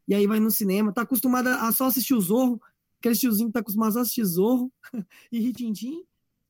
[0.08, 2.60] E aí vai no cinema, tá acostumado a só assistir o Zorro,
[3.00, 4.72] aquele tiozinho que tá acostumado a assistir Zorro
[5.32, 6.04] e Ritintim,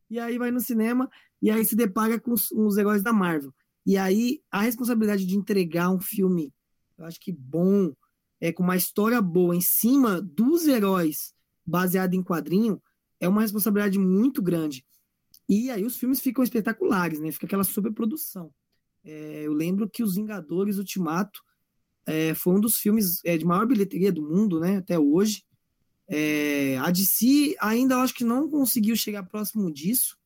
[0.09, 1.09] e aí vai no cinema
[1.41, 3.53] e aí se depara com os, os heróis da Marvel.
[3.85, 6.53] E aí a responsabilidade de entregar um filme,
[6.97, 7.93] eu acho que bom,
[8.39, 11.33] é com uma história boa em cima dos heróis
[11.65, 12.81] baseado em quadrinho,
[13.19, 14.85] é uma responsabilidade muito grande.
[15.47, 17.31] E aí os filmes ficam espetaculares, né?
[17.31, 18.53] Fica aquela superprodução.
[19.03, 21.41] É, eu lembro que Os Vingadores Ultimato
[22.05, 24.77] é, foi um dos filmes é, de maior bilheteria do mundo, né?
[24.77, 25.43] Até hoje.
[26.07, 30.17] É, a DC ainda acho que não conseguiu chegar próximo disso.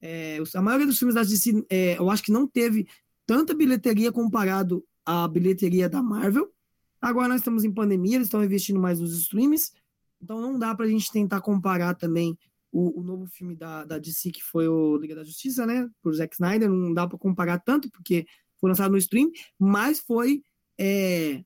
[0.00, 2.88] É, a maioria dos filmes da DC é, eu acho que não teve
[3.26, 6.52] tanta bilheteria comparado à bilheteria da Marvel.
[7.00, 9.72] Agora nós estamos em pandemia, eles estão investindo mais nos streams,
[10.20, 12.36] então não dá para a gente tentar comparar também
[12.70, 15.88] o, o, novo filme da, da DC, que foi o Liga da Justiça, né?
[16.02, 18.26] Por Zack Snyder, não dá para comparar tanto, porque
[18.60, 20.42] foi lançado no stream, mas foi
[20.78, 21.42] é,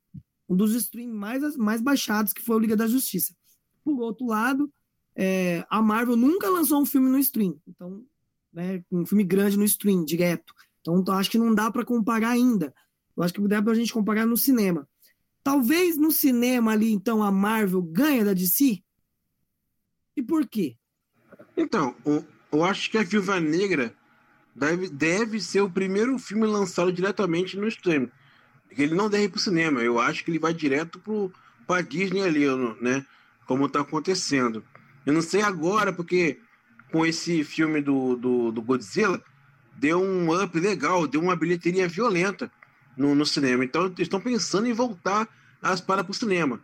[0.48, 3.34] um dos streams mais, mais baixados, que foi o Liga da Justiça.
[3.84, 4.72] Por outro lado,
[5.14, 8.04] é, a Marvel nunca lançou um filme no stream, então,
[8.52, 10.52] né, um filme grande no stream, direto.
[10.80, 12.74] Então, então acho que não dá para comparar ainda.
[13.16, 14.88] Eu acho que dá para a gente comparar no cinema.
[15.42, 18.82] Talvez no cinema ali, então, a Marvel ganha da DC?
[20.16, 20.76] E por quê?
[21.62, 21.94] Então,
[22.50, 23.94] eu acho que a Viúva Negra
[24.52, 28.10] deve, deve ser o primeiro filme lançado diretamente no stream.
[28.76, 29.80] Ele não deve ir pro cinema.
[29.80, 31.32] Eu acho que ele vai direto pro,
[31.64, 32.46] pra Disney ali,
[32.80, 33.06] né?
[33.46, 34.64] Como tá acontecendo.
[35.06, 36.40] Eu não sei agora, porque
[36.90, 39.22] com esse filme do, do, do Godzilla,
[39.76, 42.50] deu um up legal, deu uma bilheteria violenta
[42.96, 43.64] no, no cinema.
[43.64, 45.28] Então, eles estão pensando em voltar
[45.62, 46.60] as para pro cinema.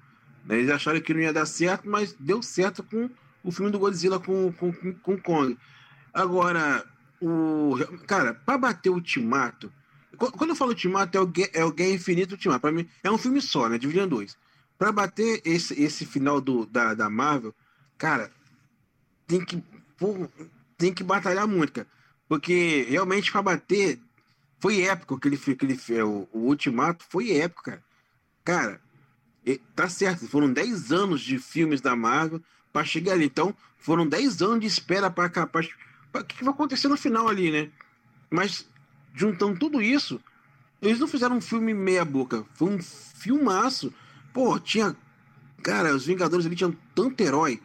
[0.51, 3.09] Eles acharam que não ia dar certo, mas deu certo com
[3.43, 5.59] o filme do Godzilla com, com, com Kong.
[6.13, 6.85] Agora,
[7.21, 7.77] o.
[8.07, 9.73] Cara, para bater o Ultimato.
[10.17, 12.61] Quando eu falo Ultimato, é o, é o Guerra Infinita Ultimato.
[12.61, 13.79] Pra mim, é um filme só, né?
[13.79, 14.37] Dividido em dois.
[14.77, 17.55] Pra bater esse, esse final do, da, da Marvel,
[17.97, 18.31] cara,
[19.27, 19.63] tem que.
[20.77, 21.89] Tem que batalhar muito, cara.
[22.29, 24.01] Porque realmente para bater.
[24.61, 27.85] Foi épico aquele, aquele o, o Ultimato foi épico, cara.
[28.45, 28.81] Cara,
[29.75, 32.43] tá certo, foram 10 anos de filmes da Marvel
[32.79, 33.25] para chegar ali.
[33.25, 35.69] Então, foram 10 anos de espera para capaz.
[36.15, 37.71] O que, que vai acontecer no final ali, né?
[38.31, 38.69] Mas,
[39.13, 40.21] juntando tudo isso,
[40.81, 42.45] eles não fizeram um filme meia-boca.
[42.55, 43.93] Foi um filmaço.
[44.33, 44.97] Pô, tinha.
[45.61, 47.61] Cara, os Vingadores ali tinham tanto herói.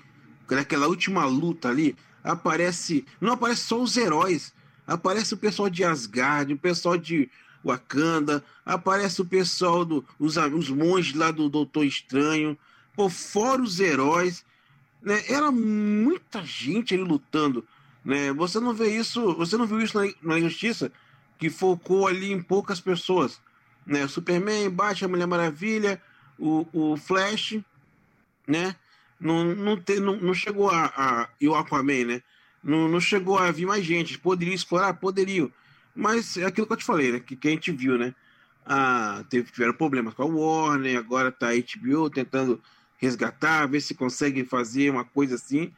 [0.50, 3.06] Naquela última luta ali, aparece.
[3.22, 4.52] Não aparece só os heróis.
[4.88, 7.30] Aparece o pessoal de Asgard, o pessoal de
[7.64, 10.04] Wakanda, aparece o pessoal do.
[10.18, 12.58] Os, os monges lá do Doutor Estranho.
[12.96, 14.44] Pô, fora os heróis
[15.04, 15.22] né?
[15.28, 17.68] Era muita gente ali lutando,
[18.04, 18.32] né?
[18.34, 20.92] Você não vê isso, você não viu isso na, na Justiça,
[21.38, 23.42] que focou ali em poucas pessoas,
[23.86, 24.08] né?
[24.08, 26.02] Superman, Batman, Mulher Maravilha,
[26.40, 27.60] o, o Flash,
[28.48, 28.76] né?
[29.20, 31.30] Não, não, te, não, não chegou a, a.
[31.40, 32.22] E o Aquaman, né?
[32.64, 34.18] Não, não chegou a vir mais gente.
[34.18, 34.94] Poderia explorar?
[34.94, 35.52] Poderiam.
[35.96, 37.20] Mas é aquilo que eu te falei, né?
[37.20, 38.16] Que, que a gente viu, né?
[38.66, 42.62] Ah, teve, tiveram problemas com a Warner, agora tá a HBO tentando
[43.04, 45.72] resgatar, ver se consegue fazer uma coisa assim.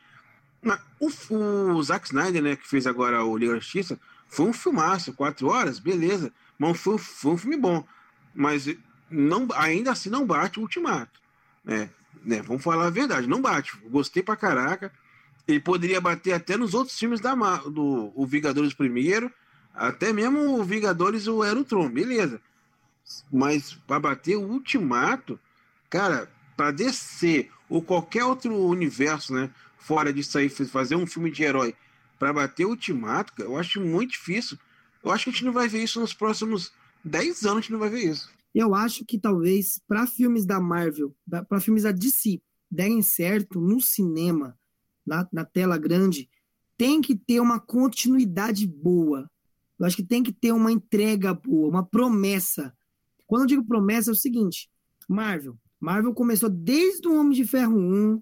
[1.00, 5.14] O, o Zack Snyder, né, que fez agora o Liga da Justiça, foi um filmaço,
[5.14, 6.32] quatro horas, beleza.
[6.58, 7.86] Mas foi, foi um filme bom.
[8.34, 8.68] Mas
[9.10, 11.20] não, ainda assim não bate o Ultimato.
[11.64, 11.90] Né?
[12.24, 12.42] né?
[12.42, 13.78] Vamos falar a verdade, não bate.
[13.90, 14.92] Gostei pra caraca.
[15.48, 19.32] Ele poderia bater até nos outros filmes da do o Vingadores primeiro,
[19.74, 22.42] até mesmo o Vingadores o Aerotron, beleza.
[23.32, 25.40] Mas para bater o Ultimato,
[25.88, 31.44] cara, para DC ou qualquer outro universo, né, fora disso aí, fazer um filme de
[31.44, 31.76] herói
[32.18, 34.58] para bater o Ultimato, eu acho muito difícil.
[35.04, 36.72] Eu acho que a gente não vai ver isso nos próximos
[37.04, 38.30] 10 anos, a gente não vai ver isso.
[38.54, 41.16] Eu acho que talvez para filmes da Marvel,
[41.48, 42.42] para filmes da DC
[42.72, 44.58] derem certo no cinema,
[45.06, 46.30] na, na tela grande,
[46.78, 49.30] tem que ter uma continuidade boa.
[49.78, 52.74] Eu acho que tem que ter uma entrega boa, uma promessa.
[53.28, 54.70] Quando eu digo promessa, é o seguinte:
[55.08, 58.20] Marvel, Marvel começou desde o Homem de Ferro 1,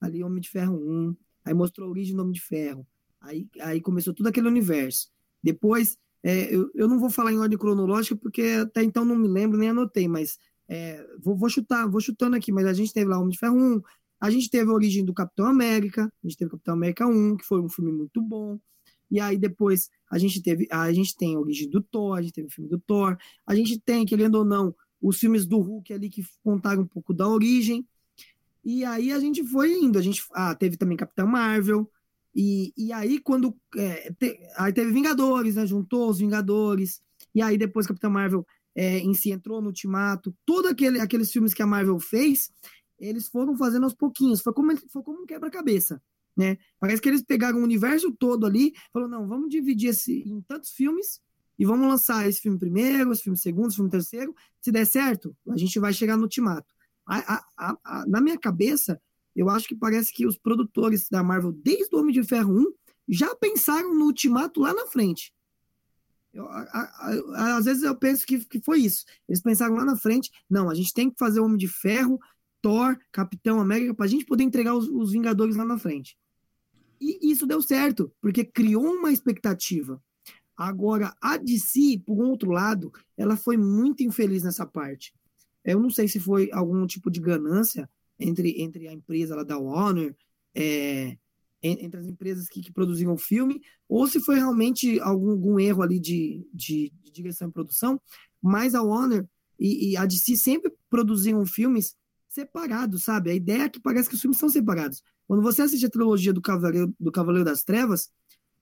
[0.00, 2.84] ali Homem de Ferro 1, aí mostrou a origem do Homem de Ferro,
[3.20, 5.08] aí, aí começou todo aquele universo.
[5.40, 9.28] Depois, é, eu, eu não vou falar em ordem cronológica, porque até então não me
[9.28, 10.36] lembro, nem anotei, mas
[10.68, 13.56] é, vou, vou chutar, vou chutando aqui, mas a gente teve lá Homem de Ferro
[13.56, 13.80] 1,
[14.20, 17.44] a gente teve a origem do Capitão América, a gente teve Capitão América 1, que
[17.44, 18.58] foi um filme muito bom.
[19.08, 22.32] E aí depois a gente teve, a gente tem a origem do Thor, a gente
[22.32, 23.16] teve o filme do Thor,
[23.46, 27.14] a gente tem, querendo ou não, os filmes do Hulk ali que contaram um pouco
[27.14, 27.86] da origem.
[28.64, 31.90] E aí a gente foi indo, a gente ah, teve também Capitão Marvel,
[32.34, 37.02] e, e aí quando é, te, aí teve Vingadores, né, juntou os Vingadores,
[37.34, 41.54] e aí depois Capitão Marvel é, em si entrou no Ultimato, todos aquele, aqueles filmes
[41.54, 42.52] que a Marvel fez,
[42.98, 46.02] eles foram fazendo aos pouquinhos, foi como, foi como um quebra-cabeça.
[46.36, 46.58] Né?
[46.78, 50.70] Parece que eles pegaram o universo todo ali, falaram, não, vamos dividir esse em tantos
[50.70, 51.20] filmes
[51.60, 54.34] e vamos lançar esse filme primeiro, esse filme segundo, esse filme terceiro.
[54.62, 56.74] Se der certo, a gente vai chegar no ultimato.
[57.04, 58.98] A, a, a, na minha cabeça,
[59.36, 62.72] eu acho que parece que os produtores da Marvel, desde o Homem de Ferro 1,
[63.10, 65.34] já pensaram no ultimato lá na frente.
[66.32, 69.04] Eu, às vezes eu penso que, que foi isso.
[69.28, 72.18] Eles pensaram lá na frente, não, a gente tem que fazer o Homem de Ferro,
[72.62, 76.16] Thor, Capitão América, para a gente poder entregar os, os Vingadores lá na frente.
[76.98, 80.02] E isso deu certo, porque criou uma expectativa.
[80.60, 85.14] Agora, a DC, por outro lado, ela foi muito infeliz nessa parte.
[85.64, 87.88] Eu não sei se foi algum tipo de ganância
[88.18, 90.14] entre, entre a empresa lá da Warner,
[90.54, 91.16] é,
[91.62, 95.82] entre as empresas que, que, produziam o filme, ou se foi realmente algum, algum erro
[95.82, 97.98] ali de, de, de, direção e produção,
[98.42, 99.26] mas a Warner
[99.58, 101.96] e, e, a DC sempre produziam filmes
[102.28, 103.30] separados, sabe?
[103.30, 105.02] A ideia é que parece que os filmes são separados.
[105.26, 108.10] Quando você assiste a trilogia do Cavaleiro, do Cavaleiro das Trevas,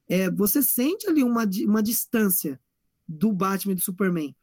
[0.08, 2.60] é, você sente ali uma, uma distância
[3.06, 4.34] do Batman e do Superman.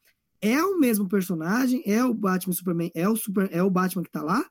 [0.41, 4.03] É o mesmo personagem, é o Batman e Superman, é o, super, é o Batman
[4.03, 4.47] que tá lá,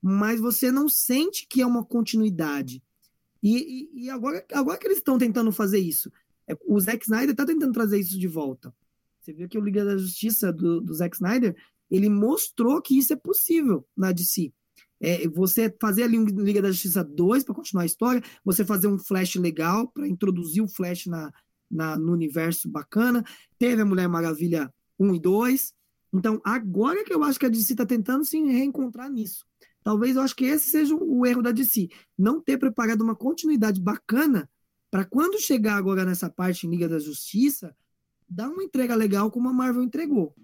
[0.00, 2.82] mas você não sente que é uma continuidade.
[3.42, 6.10] E, e, e agora, agora que eles estão tentando fazer isso,
[6.46, 8.74] é, o Zack Snyder está tentando trazer isso de volta.
[9.20, 11.56] Você vê que o Liga da Justiça do, do Zack Snyder,
[11.90, 14.52] ele mostrou que isso é possível na DC.
[15.00, 18.88] É, você fazer ali um Liga da Justiça 2 para continuar a história, você fazer
[18.88, 21.32] um Flash legal para introduzir o Flash na,
[21.70, 23.24] na, no universo bacana.
[23.58, 25.74] Teve a Mulher Maravilha 1 e 2.
[26.12, 29.46] Então, agora que eu acho que a DC está tentando se reencontrar nisso.
[29.82, 31.88] Talvez eu acho que esse seja o erro da DC.
[32.16, 34.48] Não ter preparado uma continuidade bacana
[34.90, 37.74] para quando chegar agora nessa parte em Liga da Justiça,
[38.28, 40.34] dar uma entrega legal como a Marvel entregou.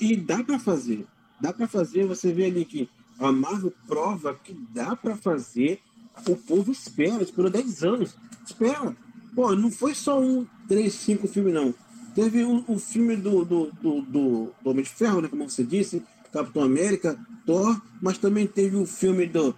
[0.00, 1.06] E dá para fazer.
[1.40, 2.06] Dá para fazer.
[2.06, 2.88] Você vê ali que
[3.18, 5.80] a Marvel prova que dá para fazer.
[6.28, 8.16] O povo espera, esperou 10 anos.
[8.44, 8.96] Espera.
[9.34, 11.74] Pô, não foi só um, três, cinco filmes, não.
[12.14, 15.62] Teve o, o filme do, do, do, do, do Homem de Ferro, né, como você
[15.62, 16.02] disse,
[16.32, 19.54] Capitão América, Thor, mas também teve o filme do,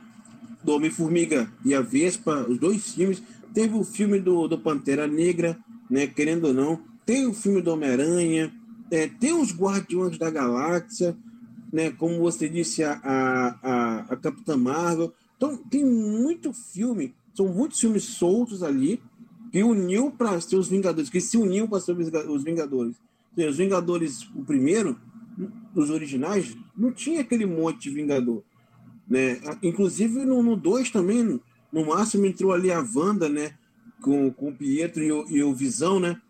[0.65, 3.23] do Homem-Formiga e a Vespa, os dois filmes.
[3.55, 5.57] Teve o filme do, do Pantera Negra,
[5.89, 6.81] né, querendo ou não.
[7.07, 8.53] Tem o filme do Homem-Aranha,
[8.91, 11.17] é, tem os Guardiões da Galáxia,
[11.73, 11.91] né?
[11.91, 15.13] Como você disse, a, a, a, Capitã Marvel.
[15.37, 19.01] Então, tem muito filme, são muitos filmes soltos ali
[19.53, 22.97] que uniu para ser os Vingadores, que se uniu para ser os Vingadores.
[23.37, 24.99] Os Vingadores, o primeiro,
[25.75, 28.43] os originais, não tinha aquele monte de Vingador.
[29.09, 29.41] Né?
[29.63, 31.41] Inclusive no 2 também,
[31.73, 33.55] no máximo entrou ali a Wanda, né?
[34.03, 36.21] Com, com o Pietro e o, e o Visão, né?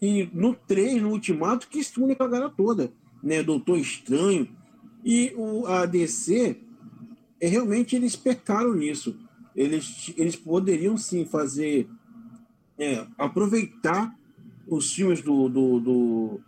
[0.00, 2.92] E no 3, no Ultimato, que se une a galera toda
[3.24, 4.46] né, Doutor Estranho.
[5.02, 6.60] E o, a DC,
[7.40, 9.18] é, realmente eles pecaram nisso.
[9.56, 11.88] Eles, eles poderiam sim fazer,
[12.78, 14.14] é, aproveitar
[14.68, 16.40] os filmes do, do, do,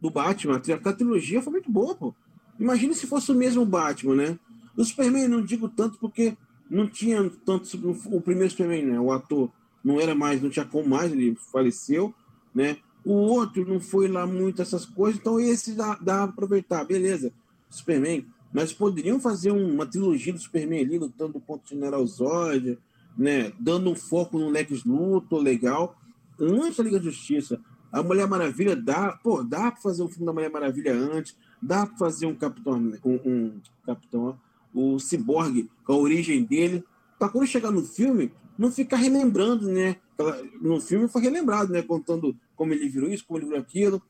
[0.00, 0.56] do Batman.
[0.56, 2.14] A trilogia foi muito boa, pô.
[2.58, 4.38] Imagina se fosse o mesmo Batman, né?
[4.76, 6.36] O Superman não digo tanto porque
[6.70, 7.66] não tinha tanto.
[8.06, 9.00] O primeiro Superman, né?
[9.00, 9.50] O ator
[9.84, 12.14] não era mais, não tinha como mais, ele faleceu,
[12.54, 12.76] né?
[13.04, 17.32] O outro não foi lá muito essas coisas, então esse dá, dá pra aproveitar, beleza.
[17.68, 22.78] Superman, mas poderiam fazer uma trilogia do Superman ali, lutando contra o General Zod,
[23.18, 23.52] né?
[23.58, 25.96] Dando um foco no Lex Luthor legal.
[26.40, 27.60] Antes da Liga da Justiça,
[27.92, 31.86] a Mulher Maravilha dá, pô, dá pra fazer um filme da Mulher Maravilha antes, dá
[31.86, 34.38] pra fazer um Capitão, um, um Capitão,
[34.72, 36.84] o Cyborg, com a origem dele,
[37.18, 39.96] pra quando chegar no filme, não ficar relembrando, né?
[40.60, 41.82] No filme foi relembrado, né?
[41.82, 44.02] Contando como ele virou isso, como ele virou aquilo.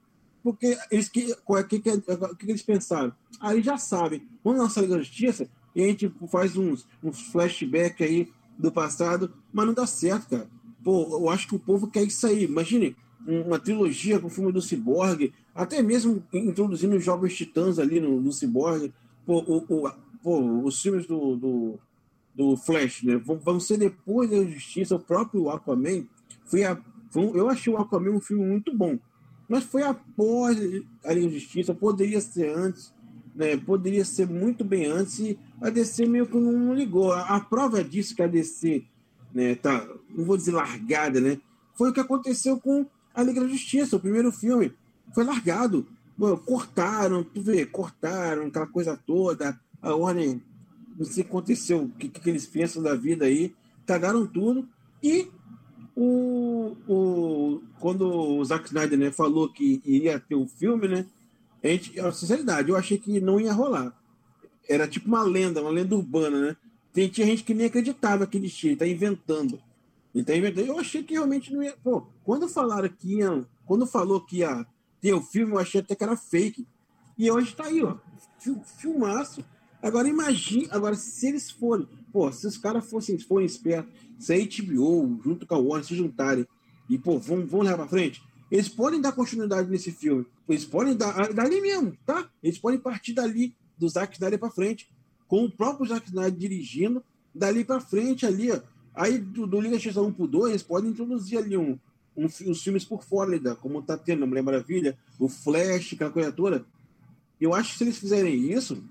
[0.42, 3.12] Porque eles que, o que, que, que, eles pensaram?
[3.40, 7.22] Aí já sabem, vamos lançar a Liga da Justiça e a gente faz uns, uns
[7.28, 10.46] flashback aí do passado, mas não dá certo, cara.
[10.84, 12.44] Pô, eu acho que o povo quer isso aí.
[12.44, 12.94] Imagine
[13.26, 18.20] uma trilogia com o filme do Cyborg, até mesmo introduzindo os Jovens Titãs ali no,
[18.20, 18.92] no Cyborg.
[19.24, 19.92] Pô, o, o,
[20.22, 21.78] pô, os filmes do, do,
[22.34, 23.16] do Flash, né?
[23.16, 26.04] Vão, ser depois da Justiça, o próprio Aquaman.
[26.44, 26.78] Foi a
[27.16, 28.98] eu achei o Aquaman um filme muito bom.
[29.48, 30.58] Mas foi após
[31.04, 32.92] a Liga da Justiça, poderia ser antes,
[33.34, 33.56] né?
[33.56, 37.12] poderia ser muito bem antes, e a DC meio que não ligou.
[37.12, 38.84] A, a prova disso que a DC
[39.32, 41.40] né, tá, não vou dizer largada, né?
[41.74, 44.72] Foi o que aconteceu com a Liga da Justiça, o primeiro filme.
[45.12, 45.86] Foi largado.
[46.46, 49.58] cortaram, tu vê, cortaram aquela coisa toda.
[49.82, 50.40] A Warner,
[50.96, 53.54] não sei o que aconteceu, o que, que eles pensam da vida aí.
[53.86, 54.68] Cagaram tudo.
[55.02, 55.28] E
[55.94, 61.06] o, o, quando o Zack Snyder né, falou que iria ter um filme, né?
[61.62, 63.96] A gente, a sinceridade, eu achei que não ia rolar.
[64.68, 66.56] Era tipo uma lenda, uma lenda urbana, né?
[66.92, 69.60] Tem, tinha gente que nem acreditava que ele tinha, ele tá inventando.
[70.14, 70.66] Ele tá inventando.
[70.66, 71.74] Eu achei que realmente não ia.
[71.82, 73.44] Pô, quando falaram que ia.
[73.66, 74.66] Quando falou que ia
[75.00, 76.66] ter o filme, eu achei até que era fake.
[77.16, 77.96] E hoje tá aí, ó.
[78.78, 79.44] Filmaço.
[79.84, 84.38] Agora imagine, agora se eles forem, pô, se os caras fossem, forem espertos, se a
[84.38, 86.46] HBO junto com a Warner se juntarem
[86.88, 90.24] e, pô, vão, vão levar pra frente, eles podem dar continuidade nesse filme.
[90.48, 92.30] Eles podem dar, ah, dali mesmo, tá?
[92.42, 94.88] Eles podem partir dali, do Zack Snyder pra frente,
[95.28, 97.04] com o próprio Zack Snyder dirigindo,
[97.34, 98.60] dali pra frente ali, ó.
[98.94, 101.78] Aí do, do Liga X 1 pro 2, eles podem introduzir ali um,
[102.16, 106.32] um, uns filmes por fora, como tá tendo a Mulher Maravilha, o Flash, aquela coisa
[106.32, 106.64] toda.
[107.38, 108.82] Eu acho que se eles fizerem isso,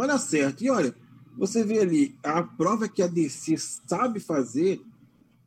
[0.00, 0.64] vai dar certo.
[0.64, 0.94] E olha,
[1.36, 4.80] você vê ali, a prova que a DC sabe fazer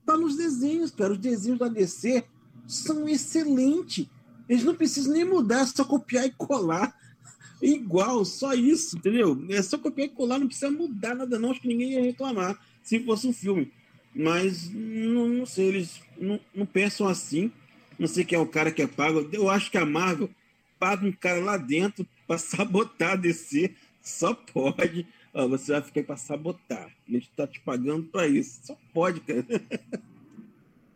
[0.05, 1.13] tá nos desenhos, cara.
[1.13, 2.23] Os desenhos da DC
[2.67, 4.07] são excelentes.
[4.47, 6.95] Eles não precisam nem mudar, é só copiar e colar.
[7.61, 9.45] Igual, só isso, entendeu?
[9.49, 11.51] É só copiar e colar, não precisa mudar nada, não.
[11.51, 13.71] Acho que ninguém ia reclamar se fosse um filme.
[14.15, 17.51] Mas não, não sei, eles não, não pensam assim.
[17.97, 19.27] Não sei quem é o cara que é pago.
[19.31, 20.29] Eu acho que a Marvel
[20.77, 23.73] paga um cara lá dentro para sabotar a DC
[24.03, 25.07] só pode.
[25.33, 26.91] Você vai ficar para sabotar.
[27.07, 28.59] A gente está te pagando para isso.
[28.63, 29.45] Só pode, cara.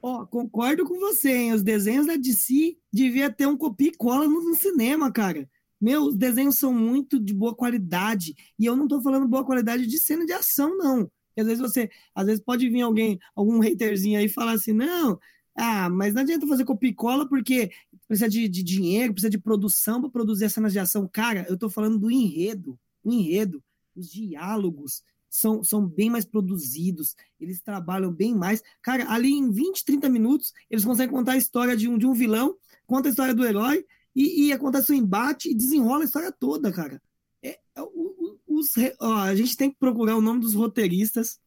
[0.01, 1.53] Ó, concordo com você, hein?
[1.53, 5.49] Os desenhos da DC devia ter um copia e cola no, no cinema, cara.
[5.80, 8.36] Meu, os desenhos são muito de boa qualidade.
[8.60, 11.10] E eu não estou falando boa qualidade de cena de ação, não.
[11.38, 15.20] às vezes você, às vezes pode vir alguém, algum haterzinho aí e falar assim, não,
[15.55, 17.72] ah, mas não adianta fazer copia e cola porque
[18.08, 21.10] precisa de, de dinheiro, precisa de produção para produzir as cenas de ação.
[21.12, 23.64] Cara, eu estou falando do enredo o enredo,
[23.95, 28.62] os diálogos são, são bem mais produzidos, eles trabalham bem mais.
[28.82, 32.14] Cara, ali em 20, 30 minutos, eles conseguem contar a história de um, de um
[32.14, 32.55] vilão,
[32.86, 33.86] conta a história do herói,
[34.16, 37.01] e, e acontece o um embate e desenrola a história toda, cara.
[37.43, 37.82] É, é
[38.47, 41.39] os, ó, a gente tem que procurar o nome dos roteiristas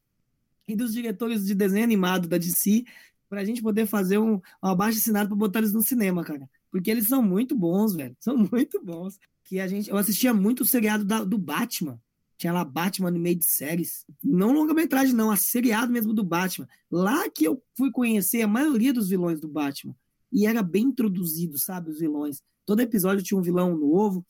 [0.68, 2.84] e dos diretores de desenho animado da DC
[3.28, 6.48] para a gente poder fazer um, abaixo assinado para botar eles no cinema, cara.
[6.70, 8.16] Porque eles são muito bons, velho.
[8.20, 9.18] São muito bons
[9.50, 9.90] que a gente.
[9.90, 12.00] Eu assistia muito o seriado da, do Batman.
[12.38, 14.06] Tinha lá Batman no meio de séries.
[14.22, 16.68] Não longa-metragem, não, a seriado mesmo do Batman.
[16.88, 19.94] Lá que eu fui conhecer a maioria dos vilões do Batman.
[20.32, 22.40] E era bem introduzido, sabe, os vilões.
[22.64, 24.24] Todo episódio tinha um vilão novo.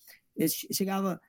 [0.72, 1.20] Chegava.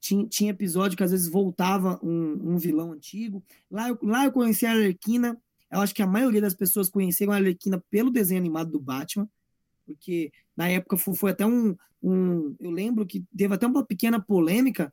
[0.00, 3.44] Tinha, tinha episódio que às vezes voltava um, um vilão antigo.
[3.68, 5.36] Lá eu, lá eu conheci a Arlequina.
[5.70, 9.28] Eu acho que a maioria das pessoas conheceram a Arlequina pelo desenho animado do Batman
[9.94, 14.92] porque na época foi, até um, um, Eu lembro que teve até uma pequena polêmica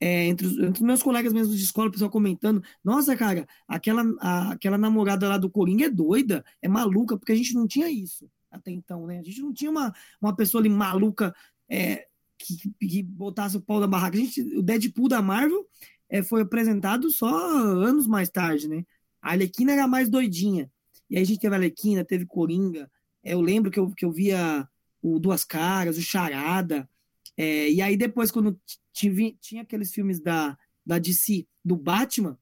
[0.00, 3.46] é, entre, os, entre os meus colegas mesmo de escola, o pessoal comentando: nossa, cara,
[3.66, 7.66] aquela, a, aquela namorada lá do Coringa é doida, é maluca, porque a gente não
[7.66, 9.18] tinha isso até então, né?
[9.18, 11.34] A gente não tinha uma, uma pessoa ali maluca
[11.68, 12.06] é,
[12.38, 14.16] que, que botasse o pau da barraca.
[14.16, 15.66] A gente, o Deadpool da Marvel
[16.08, 18.84] é, foi apresentado só anos mais tarde, né?
[19.20, 20.70] A Alequina era mais doidinha.
[21.10, 22.90] E aí a gente teve a Alequina, teve Coringa,
[23.24, 24.68] eu lembro que eu, que eu via
[25.02, 26.88] o Duas Caras, o Charada.
[27.36, 28.60] É, e aí depois, quando
[28.92, 32.38] tinha, tinha aqueles filmes da, da DC, do Batman,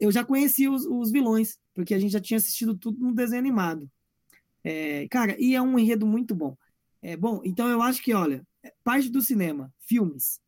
[0.00, 3.40] eu já conhecia os, os vilões, porque a gente já tinha assistido tudo no desenho
[3.40, 3.90] animado.
[4.64, 6.56] É, cara, e é um enredo muito bom.
[7.02, 8.46] É bom, então eu acho que, olha,
[8.84, 10.40] parte do cinema, filmes,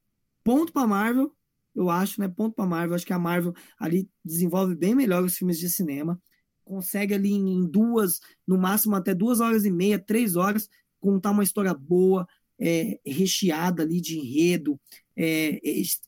[0.45, 1.35] ponto para Marvel,
[1.75, 2.29] eu acho, né?
[2.29, 2.95] Ponto para Marvel.
[2.95, 6.21] Acho que a Marvel ali desenvolve bem melhor os filmes de cinema
[6.65, 10.69] consegue ali em duas, no máximo até duas horas e meia, três horas,
[11.01, 12.27] contar uma história boa,
[12.59, 14.81] é, recheada ali de enredo,
[15.17, 15.61] é,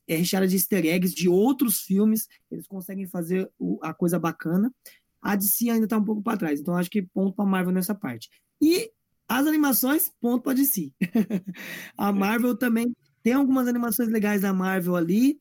[0.07, 4.73] é, recheada de easter eggs de outros filmes, eles conseguem fazer o, a coisa bacana.
[5.21, 7.95] A DC ainda está um pouco para trás, então acho que ponto para Marvel nessa
[7.95, 8.29] parte.
[8.61, 8.91] E
[9.27, 10.91] as animações, ponto para DC.
[11.97, 15.39] a Marvel também tem algumas animações legais da Marvel ali,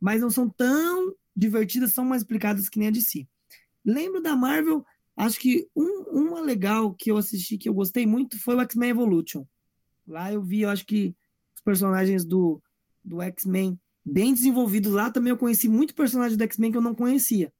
[0.00, 3.26] mas não são tão divertidas, são mais explicadas que nem a DC.
[3.84, 4.84] Lembro da Marvel,
[5.16, 8.90] acho que um, uma legal que eu assisti que eu gostei muito foi o X-Men
[8.90, 9.44] Evolution.
[10.06, 11.14] Lá eu vi, eu acho que
[11.54, 12.62] os personagens do,
[13.04, 14.92] do X-Men bem desenvolvidos.
[14.92, 17.52] Lá também eu conheci muito personagem do X-Men que eu não conhecia.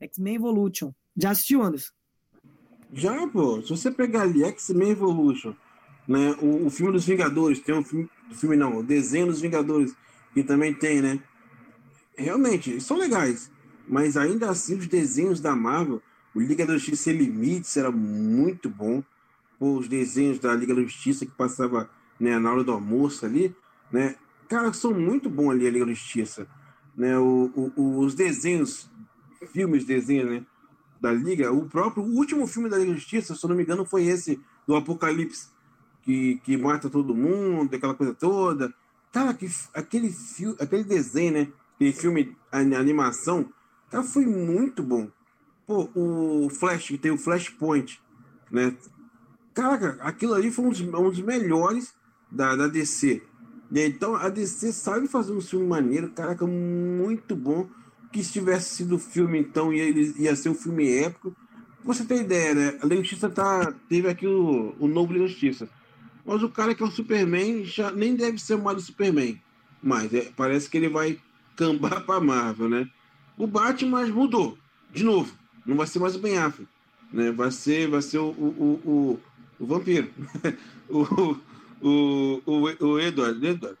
[0.00, 0.92] X-Men Evolution.
[1.16, 1.92] Já assistiu, Anderson?
[2.92, 3.62] Já, pô.
[3.62, 5.54] Se você pegar ali X-Men Evolution,
[6.08, 9.94] né, o, o, filme dos Vingadores, tem um filme, filme não, o desenho dos Vingadores,
[10.32, 11.22] que também tem, né?
[12.16, 13.50] Realmente, são legais
[13.90, 16.00] mas ainda assim os desenhos da Marvel,
[16.32, 19.02] O Liga da Justiça Sem Limites era muito bom.
[19.58, 23.54] Os desenhos da Liga da Justiça que passava né, na hora do almoço ali,
[23.90, 24.14] né?
[24.48, 26.46] Cara, são muito bons ali a Liga da Justiça.
[26.96, 27.18] Né?
[27.18, 28.88] O, o, os desenhos,
[29.52, 30.46] filmes, desenhos, né?
[31.00, 33.64] Da Liga, o próprio o último filme da Liga da Justiça, se eu não me
[33.64, 35.48] engano, foi esse do Apocalipse,
[36.02, 38.72] que, que mata todo mundo, aquela coisa toda.
[39.10, 40.14] Cara, que, aquele,
[40.60, 41.48] aquele desenho, né?
[41.74, 43.50] Aquele filme, a, a animação,
[43.90, 45.08] cara, foi muito bom.
[45.66, 48.00] Pô, o Flash, que tem o Flashpoint,
[48.50, 48.76] né?
[49.54, 51.94] Cara, aquilo ali foi um dos, um dos melhores
[52.30, 53.22] da, da DC.
[53.72, 57.68] Então a DC sabe fazer um filme maneiro, caraca, muito bom.
[58.12, 61.34] Que se tivesse sido filme, então ia, ia ser um filme épico.
[61.84, 62.78] Você ter ideia, né?
[62.82, 65.68] A Justiça tá, teve aqui o, o novo Justiça.
[66.26, 69.40] Mas o cara que é o Superman já nem deve ser mais o Superman.
[69.82, 71.18] Mas é, parece que ele vai
[71.56, 72.90] cambar pra Marvel, né?
[73.40, 74.58] O Batman mudou.
[74.92, 75.34] De novo.
[75.64, 76.68] Não vai ser mais o Ben Affleck.
[77.10, 77.32] Né?
[77.32, 79.20] Vai ser, vai ser o, o, o,
[79.58, 80.10] o vampiro.
[80.90, 81.36] o,
[81.80, 83.78] o, o, o Edward, Edward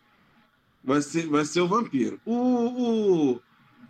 [0.82, 2.18] vai, ser, vai ser o vampiro.
[2.24, 2.32] O,
[3.34, 3.40] o,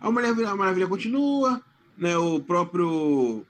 [0.01, 1.61] a, Maravilha, a Maravilha continua,
[1.97, 2.17] né?
[2.17, 3.45] o próprio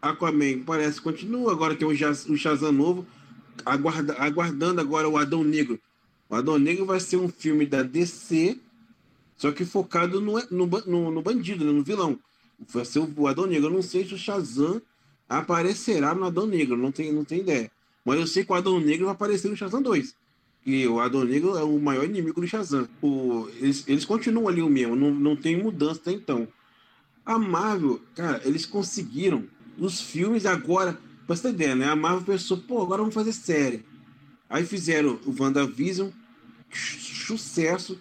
[0.00, 3.06] Aquaman parece continua, agora tem o, o Shazam novo,
[3.66, 5.78] aguarda, aguardando agora o Adão Negro.
[6.30, 8.58] O Adão Negro vai ser um filme da DC,
[9.42, 11.72] só que focado no, no, no, no bandido, né?
[11.72, 12.16] no vilão.
[12.72, 13.66] Vai ser o Adão Negro.
[13.66, 14.80] Eu não sei se o Shazam
[15.28, 17.68] aparecerá no Adão Negro, não tenho, não tenho ideia.
[18.04, 20.14] Mas eu sei que o Adão Negro vai aparecer no Shazam 2.
[20.64, 22.88] E o Adão Negro é o maior inimigo do Shazam.
[23.02, 26.46] O, eles, eles continuam ali o mesmo, não, não tem mudança até então.
[27.26, 29.44] A Marvel, cara, eles conseguiram
[29.76, 31.88] os filmes agora, pra você ter ideia, né?
[31.88, 33.84] A Marvel pensou, pô, agora vamos fazer série.
[34.48, 36.10] Aí fizeram o WandaVision,
[36.70, 37.98] sucesso.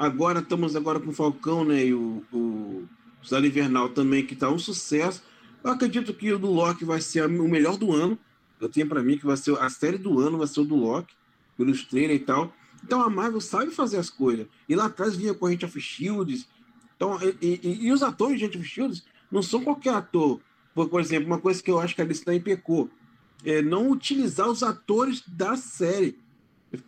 [0.00, 1.84] Agora estamos agora com o Falcão, né?
[1.84, 2.88] E o, o
[3.22, 5.22] Cidade Invernal também, que tá um sucesso.
[5.62, 8.18] Eu acredito que o do Loki vai ser o melhor do ano.
[8.58, 10.74] Eu tenho para mim que vai ser a série do ano, vai ser o do
[10.74, 11.12] Loki,
[11.54, 12.50] pelos trailers e tal.
[12.82, 14.46] Então a Marvel sabe fazer as coisas.
[14.66, 16.48] E lá atrás vinha com a gente of Shields.
[16.96, 20.40] Então, e, e, e, os atores de Agent of Shields não são qualquer ator.
[20.74, 22.88] Por, por exemplo, uma coisa que eu acho que a Alice também pecou
[23.44, 26.18] é não utilizar os atores da série.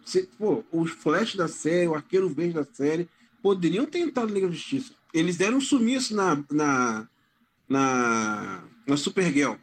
[0.05, 3.09] Se, pô, os Flash da série, o Arqueiro Verde da série,
[3.43, 4.93] poderiam ter entrado na Liga da Justiça.
[5.12, 7.09] Eles deram um sumiço na, na,
[7.68, 9.57] na, na Supergirl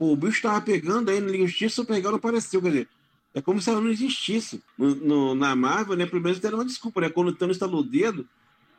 [0.00, 2.88] o bicho tava pegando aí no Liga Justiça, o Supergirl não apareceu, quer dizer,
[3.34, 4.62] é como se ela não existisse.
[4.76, 7.80] No, no, na Marvel, né, pelo menos deram uma desculpa, né, quando o Thanos instalou
[7.80, 8.26] o dedo,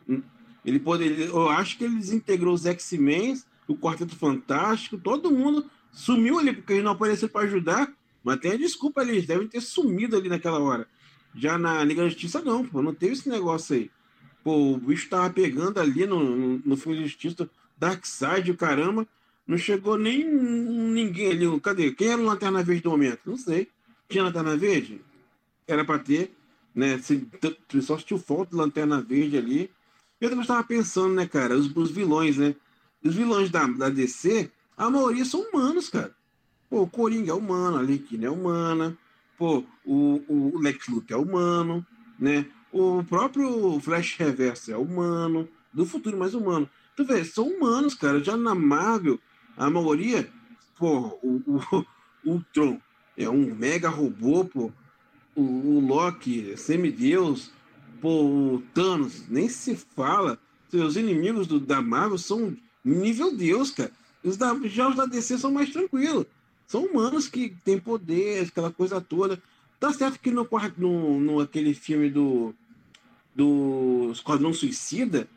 [0.10, 0.24] hum,
[0.66, 6.40] ele poderia, eu acho que ele desintegrou os X-Men, o Quarteto Fantástico, todo mundo sumiu
[6.40, 7.94] ali, porque ele não apareceu para ajudar,
[8.24, 10.88] mas tem a desculpa ali, eles devem ter sumido ali naquela hora.
[11.36, 13.92] Já na Liga da Justiça, não, pô, não teve esse negócio aí.
[14.44, 19.08] Pô, o bicho tava pegando ali no, no, filme de Justiça, Darkseid, o caramba,
[19.48, 21.60] não chegou nem ninguém ali.
[21.62, 21.92] Cadê?
[21.92, 23.22] Quem era o Lanterna Verde do momento?
[23.26, 23.70] Não sei.
[24.10, 25.02] Tinha Lanterna Verde?
[25.68, 26.36] Era para ter,
[26.76, 26.98] né?
[27.00, 27.28] Se,
[27.82, 29.72] só tinha falta de Lanterna Verde ali.
[30.20, 32.56] Eu também estava pensando, né, cara, os, os, vilões, né?
[33.04, 36.16] Os vilões da, da DC, a maioria são humanos, cara.
[36.72, 38.98] Pô, o Coringa é humano, a Arlequina é humana.
[39.38, 41.86] Pô, o, o Lex Luthor é humano,
[42.18, 42.46] né?
[42.72, 45.50] O próprio Flash Reverso é humano.
[45.74, 46.70] Do futuro mais humano.
[46.96, 48.24] Tu vê, são humanos, cara.
[48.24, 49.20] Já na Marvel,
[49.58, 50.32] a maioria,
[50.78, 51.86] pô, o, o,
[52.26, 52.80] o Tron
[53.18, 54.72] é um mega robô, pô.
[55.36, 57.52] O, o Loki é semideus.
[58.00, 60.40] Pô, o Thanos, nem se fala.
[60.72, 63.92] Os inimigos do, da Marvel são nível Deus, cara.
[64.24, 66.26] Os da, já os da DC são mais tranquilos.
[66.72, 69.44] São humanos que têm poder, aquela coisa toda.
[69.78, 70.48] Tá certo que no,
[70.78, 72.56] no, no aquele filme do,
[73.36, 75.28] do Esquadrão Suicida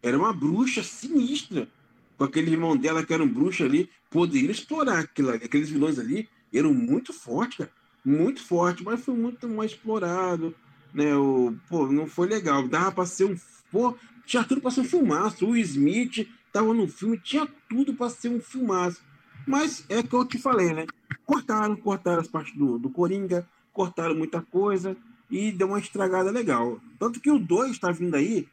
[0.00, 1.68] era uma bruxa sinistra
[2.16, 6.28] com aquele irmão dela que era um bruxo ali, poderiam explorar aquilo, aqueles vilões ali,
[6.52, 7.72] eram muito fortes, cara,
[8.04, 10.54] muito fortes, mas foi muito mais explorado,
[10.94, 13.36] né, o, pô, não foi legal, dava para ser um,
[13.68, 18.08] pô, tinha tudo para ser um filmaço, o Smith tava no filme, tinha tudo para
[18.10, 19.02] ser um filmaço,
[19.46, 20.86] mas é que eu te falei, né,
[21.24, 24.96] cortaram, cortaram as partes do, do Coringa, cortaram muita coisa,
[25.30, 28.46] e deu uma estragada legal, tanto que o 2 está vindo aí,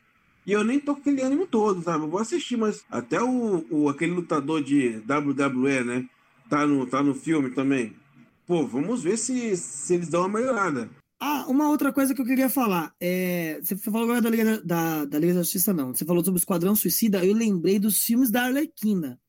[0.45, 2.03] e eu nem tô com aquele ânimo todo, sabe?
[2.03, 6.09] Eu vou assistir, mas até o, o aquele lutador de WWE, né?
[6.49, 7.95] Tá no, tá no filme também.
[8.47, 10.89] Pô, vamos ver se, se eles dão uma melhorada.
[11.19, 12.91] Ah, uma outra coisa que eu queria falar.
[12.99, 15.93] É, você falou agora da Liga da, da Liga da Justiça, não.
[15.93, 17.23] Você falou sobre o Esquadrão Suicida.
[17.23, 19.19] Eu lembrei dos filmes da Arlequina.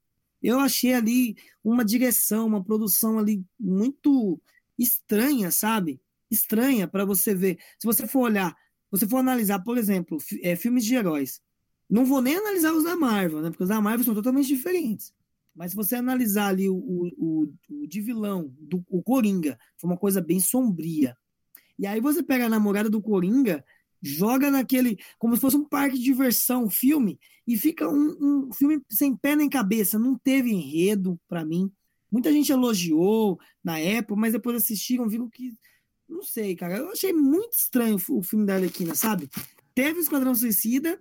[0.42, 4.40] Eu achei ali uma direção, uma produção ali muito
[4.78, 6.00] estranha, sabe?
[6.30, 7.58] Estranha para você ver.
[7.78, 8.56] Se você for olhar
[8.92, 11.40] você for analisar, por exemplo, é, filmes de heróis,
[11.88, 13.48] não vou nem analisar os da Marvel, né?
[13.48, 15.14] Porque os da Marvel são totalmente diferentes.
[15.54, 19.96] Mas se você analisar ali o, o, o, de vilão, do, o Coringa, foi uma
[19.96, 21.16] coisa bem sombria.
[21.78, 23.64] E aí você pega a namorada do Coringa,
[24.02, 24.98] joga naquele.
[25.18, 29.16] como se fosse um parque de diversão, um filme, e fica um, um filme sem
[29.16, 29.98] pé nem cabeça.
[29.98, 31.70] Não teve enredo para mim.
[32.10, 35.54] Muita gente elogiou na época, mas depois assistiram, viram que.
[36.08, 36.76] Não sei, cara.
[36.76, 39.30] Eu achei muito estranho o filme da Arlequina, sabe?
[39.74, 41.00] Teve o Esquadrão Suicida,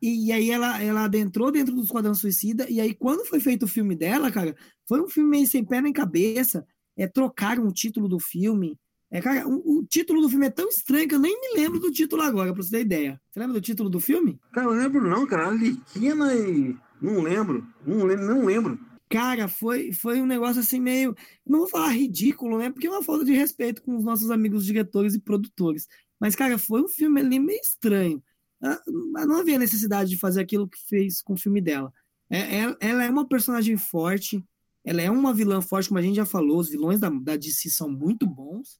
[0.00, 3.68] e, aí ela, ela adentrou dentro do Esquadrão Suicida, e aí quando foi feito o
[3.68, 6.66] filme dela, cara, foi um filme meio sem pé nem cabeça.
[6.96, 8.78] É, trocaram o título do filme.
[9.10, 11.80] É, cara, o, o, título do filme é tão estranho que eu nem me lembro
[11.80, 13.20] do título agora, pra você ter ideia.
[13.30, 14.38] Você lembra do título do filme?
[14.52, 15.50] Cara, eu lembro não, cara.
[15.50, 16.76] Liquina e.
[17.00, 17.66] Não lembro.
[17.86, 18.78] Não lembro, não lembro.
[19.08, 21.16] Cara, foi, foi um negócio assim meio.
[21.46, 22.70] Não vou falar ridículo, né?
[22.70, 25.88] Porque é uma falta de respeito com os nossos amigos diretores e produtores.
[26.20, 28.22] Mas, cara, foi um filme ali meio estranho.
[28.62, 28.80] Ah,
[29.24, 31.92] não havia necessidade de fazer aquilo que fez com o filme dela.
[32.28, 34.44] É, é, ela é uma personagem forte,
[34.84, 37.70] ela é uma vilã forte, como a gente já falou, os vilões da, da DC
[37.70, 38.78] são muito bons,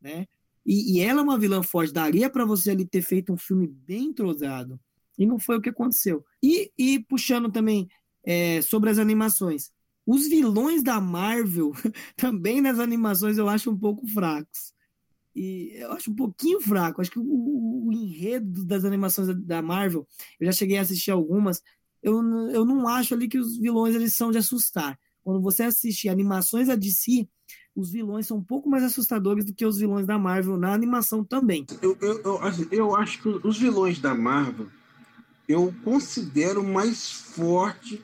[0.00, 0.26] né?
[0.64, 3.66] E, e ela é uma vilã forte, daria para você ali ter feito um filme
[3.66, 4.78] bem entrosado.
[5.18, 6.24] E não foi o que aconteceu.
[6.42, 7.88] E, e puxando também
[8.24, 9.72] é, sobre as animações.
[10.06, 11.72] Os vilões da Marvel,
[12.16, 14.72] também nas animações, eu acho um pouco fracos.
[15.34, 17.00] E eu acho um pouquinho fraco.
[17.00, 20.06] Acho que o, o, enredo das animações da Marvel,
[20.38, 21.62] eu já cheguei a assistir algumas,
[22.02, 22.16] eu,
[22.50, 24.98] eu não acho ali que os vilões eles são de assustar.
[25.22, 27.28] Quando você assiste animações da DC,
[27.78, 31.22] os vilões são um pouco mais assustadores do que os vilões da Marvel na animação
[31.22, 31.64] também.
[31.80, 32.40] Eu, eu, eu,
[32.72, 34.66] eu acho que os vilões da Marvel
[35.48, 38.02] eu considero mais forte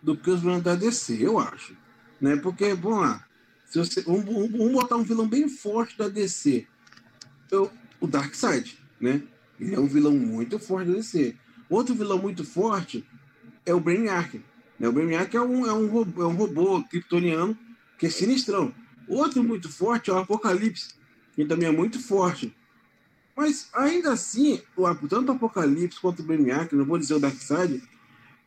[0.00, 1.76] do que os vilões da DC, eu acho.
[2.20, 2.36] Né?
[2.36, 3.26] Porque, vamos lá,
[3.66, 6.66] se você, vamos, vamos botar um vilão bem forte da DC.
[7.50, 9.22] Eu, o Darkseid, né?
[9.60, 11.34] Ele é um vilão muito forte da DC.
[11.68, 13.04] Outro vilão muito forte
[13.66, 14.40] é o Brainiac.
[14.78, 14.88] Né?
[14.88, 17.58] O Brainiac é um, é um, robô, é um robô kryptoniano
[17.98, 18.72] que é sinistrão.
[19.08, 20.94] Outro muito forte é o Apocalipse,
[21.34, 22.54] que também é muito forte.
[23.36, 24.60] Mas ainda assim,
[25.08, 27.82] tanto o Apocalipse quanto o Brainiac, não vou dizer o Darkseid,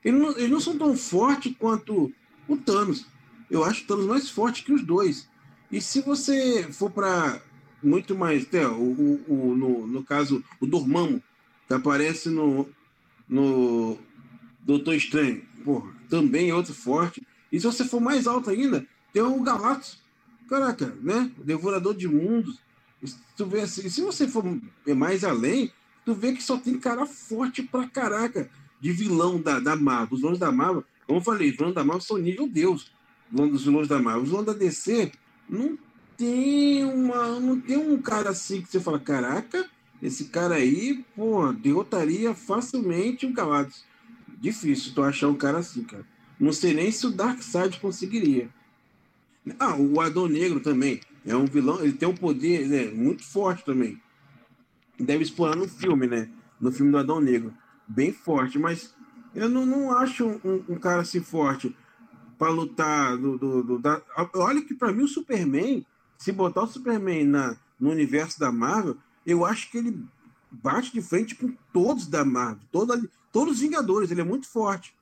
[0.03, 2.13] eles não, eles não são tão fortes quanto
[2.47, 3.05] o Thanos
[3.51, 5.27] eu acho o Thanos mais forte que os dois.
[5.69, 7.41] E se você for para
[7.83, 11.21] muito mais, até, o, o, o, no, no caso, o Dormammu,
[11.67, 12.67] que aparece no,
[13.27, 13.97] no
[14.61, 17.21] Doutor Estranho, porra, também é outro forte.
[17.51, 20.00] E se você for mais alto ainda, tem o Galactus,
[20.51, 21.31] caraca, né?
[21.37, 22.59] Devorador de Mundos.
[23.37, 24.43] Tu vê assim, se você for
[24.85, 25.71] mais além,
[26.05, 28.49] tu vê que só tem cara forte pra caraca
[28.81, 30.15] de vilão da, da Marvel.
[30.15, 32.91] Os vilões da Marvel, como eu falei, os vilões da Marvel são nível Deus
[33.31, 34.23] dos vilões da Marvel.
[34.23, 35.11] Os vilões da DC
[35.49, 35.77] não
[36.17, 37.39] tem uma.
[37.39, 39.65] Não tem um cara assim que você fala, caraca,
[40.03, 43.85] esse cara aí, pô, derrotaria facilmente o Galactus.
[44.39, 46.05] Difícil tu achar um cara assim, cara.
[46.39, 48.49] Não sei nem se o Darkseid conseguiria.
[49.59, 51.01] Ah, o Adão Negro também.
[51.25, 54.01] É um vilão, ele tem um poder né, muito forte também.
[54.99, 56.29] Deve explorar no filme, né?
[56.59, 57.53] No filme do Adão Negro.
[57.87, 58.93] Bem forte, mas
[59.33, 61.75] eu não, não acho um, um cara assim forte
[62.37, 64.01] para lutar do, do, do da...
[64.35, 65.85] olha que para mim o Superman
[66.17, 70.03] se botar o Superman na, no universo da Marvel eu acho que ele
[70.49, 72.99] bate de frente com todos da Marvel toda,
[73.31, 74.95] todos os Vingadores ele é muito forte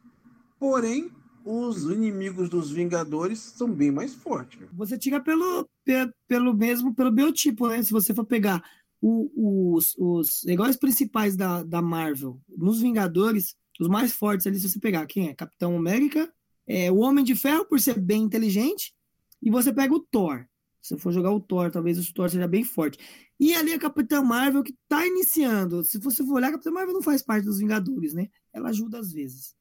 [0.60, 1.12] porém
[1.52, 5.68] os inimigos dos Vingadores são bem mais fortes você tira pelo
[6.28, 8.64] pelo mesmo pelo biotipo né se você for pegar
[9.02, 14.70] o, os, os heróis principais da, da Marvel nos Vingadores os mais fortes ali se
[14.70, 16.30] você pegar quem é Capitão América
[16.70, 18.94] é, o Homem de Ferro, por ser bem inteligente,
[19.42, 20.46] e você pega o Thor.
[20.80, 23.00] Se for jogar o Thor, talvez o Thor seja bem forte.
[23.40, 25.84] E ali a Capitã Marvel que está iniciando.
[25.84, 28.30] Se você for olhar, a Capitã Marvel não faz parte dos Vingadores, né?
[28.54, 29.56] Ela ajuda às vezes.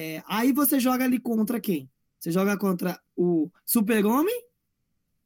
[0.00, 1.90] É, aí você joga ali contra quem?
[2.20, 4.44] Você joga contra o Super-Homem,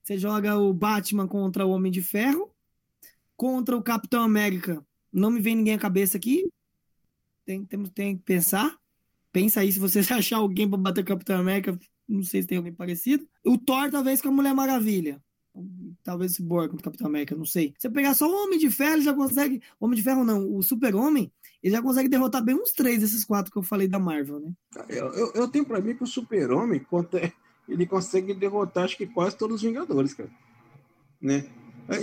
[0.02, 2.50] você joga o Batman contra o Homem de Ferro,
[3.36, 4.82] contra o Capitão América.
[5.12, 6.50] Não me vem ninguém à cabeça aqui.
[7.44, 8.74] Tem, tem, tem que pensar.
[9.30, 12.56] Pensa aí, se você achar alguém para bater o Capitão América, não sei se tem
[12.56, 13.28] alguém parecido.
[13.44, 15.22] O Thor, talvez, com a Mulher Maravilha.
[16.02, 17.74] Talvez esse Borg com o Capitão América, não sei.
[17.76, 19.60] Você pegar só o Homem de Ferro, já consegue.
[19.78, 21.30] Homem de Ferro não, o Super-Homem,
[21.62, 24.52] ele já consegue derrotar bem uns três desses quatro que eu falei da Marvel, né?
[24.88, 26.84] Eu, eu, eu tenho para mim que o Super-Homem,
[27.68, 30.30] ele consegue derrotar, acho que quase todos os Vingadores, cara.
[31.20, 31.46] Né?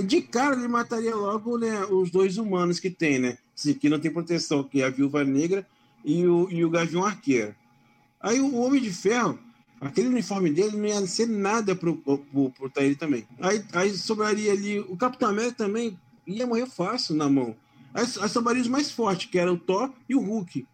[0.05, 3.37] De cara, ele mataria logo né, os dois humanos que tem, né?
[3.79, 5.67] Que não tem proteção, que é a Viúva Negra
[6.05, 7.53] e o, e o Gavião Arqueiro.
[8.21, 9.39] Aí o Homem de Ferro,
[9.81, 13.25] aquele uniforme dele não ia ser nada pro, pro, pro Taíri também.
[13.41, 17.55] Aí, aí sobraria ali, o Capitão América também ia morrer fácil na mão.
[18.29, 20.65] Sobraria os mais fortes, que era o Thor e o Hulk,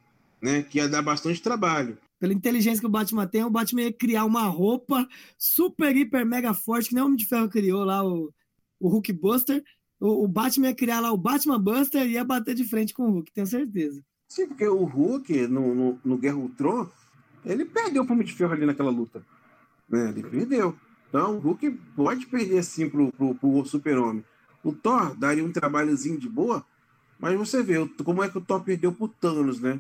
[0.41, 0.63] né?
[0.63, 1.97] Que ia dar bastante trabalho.
[2.20, 5.07] pela inteligência que o Batman tem, o Batman ia criar uma roupa
[5.38, 8.34] super, hiper, mega forte, que nem o Homem de Ferro criou lá, o,
[8.80, 9.63] o Hulk Buster.
[9.99, 13.03] O, o Batman ia criar lá o Batman Buster e ia bater de frente com
[13.03, 14.03] o Hulk, tenho certeza.
[14.28, 16.89] Sim, porque o Hulk, no, no, no Guerra Ultron,
[17.45, 19.24] ele perdeu o Homem de Ferro ali naquela luta.
[19.88, 20.09] Né?
[20.09, 20.76] Ele perdeu.
[21.07, 24.26] Então, o Hulk pode perder assim pro, pro, pro Super-Homem.
[24.63, 26.66] O Thor daria um trabalhozinho de boa,
[27.20, 29.80] mas você vê como é que o Thor perdeu pro Thanos, né?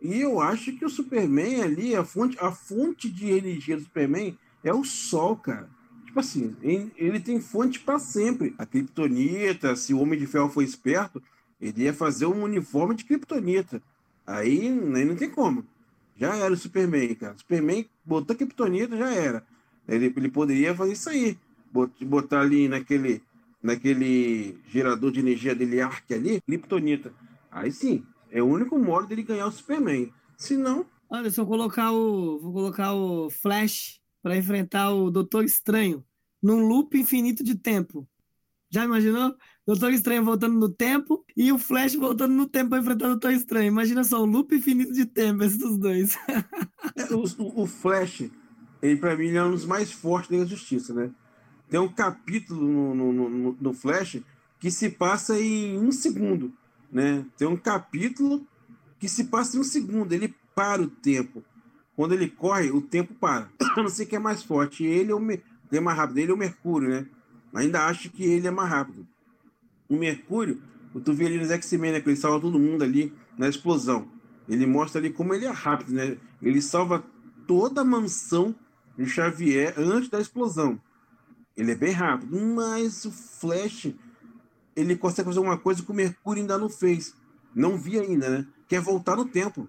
[0.00, 4.36] E eu acho que o Superman ali, a fonte, a fonte de energia do Superman
[4.62, 5.68] é o Sol, cara.
[6.04, 8.54] Tipo assim, ele tem fonte para sempre.
[8.58, 11.22] A Kryptonita, se o Homem de Ferro for esperto,
[11.60, 13.82] ele ia fazer um uniforme de Kryptonita.
[14.26, 15.64] Aí, aí não tem como.
[16.16, 17.34] Já era o Superman, cara.
[17.34, 19.44] O Superman botou Kryptonita, já era.
[19.88, 21.36] Ele, ele poderia fazer isso aí.
[22.00, 23.22] Botar ali naquele,
[23.64, 27.14] naquele gerador de energia dele, Ark ali, Kryptonita.
[27.50, 30.12] Aí sim, é o único modo dele ganhar o Superman.
[30.36, 30.84] Se não.
[31.10, 36.04] Anderson, vou colocar o, vou colocar o Flash para enfrentar o Doutor Estranho
[36.42, 38.06] num loop infinito de tempo.
[38.70, 39.34] Já imaginou?
[39.66, 43.32] Doutor Estranho voltando no tempo e o Flash voltando no tempo para enfrentar o Doutor
[43.32, 43.68] Estranho.
[43.68, 46.18] Imagina só, um loop infinito de tempo, esses dos dois.
[46.96, 48.30] É, o, o, Flash,
[48.82, 51.10] ele para mim ele é um dos mais fortes da justiça, né?
[51.68, 54.20] Tem um capítulo no, no, no, no Flash
[54.58, 56.52] que se passa em um segundo
[56.94, 57.26] né?
[57.36, 58.46] Tem um capítulo
[59.00, 61.42] que se passa em um segundo, ele para o tempo.
[61.96, 63.50] Quando ele corre, o tempo para.
[63.76, 65.42] Eu não sei quem é mais forte, ele ou quem
[65.72, 67.06] é mais rápido, ele ou o Mercúrio, né?
[67.52, 69.06] Ainda acho que ele é mais rápido.
[69.88, 70.62] O Mercúrio,
[71.04, 72.00] tu vê ali nos X-Men, né?
[72.00, 74.06] Que ele salva todo mundo ali na explosão.
[74.48, 76.16] Ele mostra ali como ele é rápido, né?
[76.40, 77.04] Ele salva
[77.46, 78.54] toda a mansão
[78.96, 80.80] de Xavier antes da explosão.
[81.56, 83.92] Ele é bem rápido, mas o Flash
[84.76, 87.14] ele consegue fazer uma coisa que o Mercúrio ainda não fez.
[87.54, 88.46] Não vi ainda, né?
[88.68, 89.68] Que é voltar no tempo.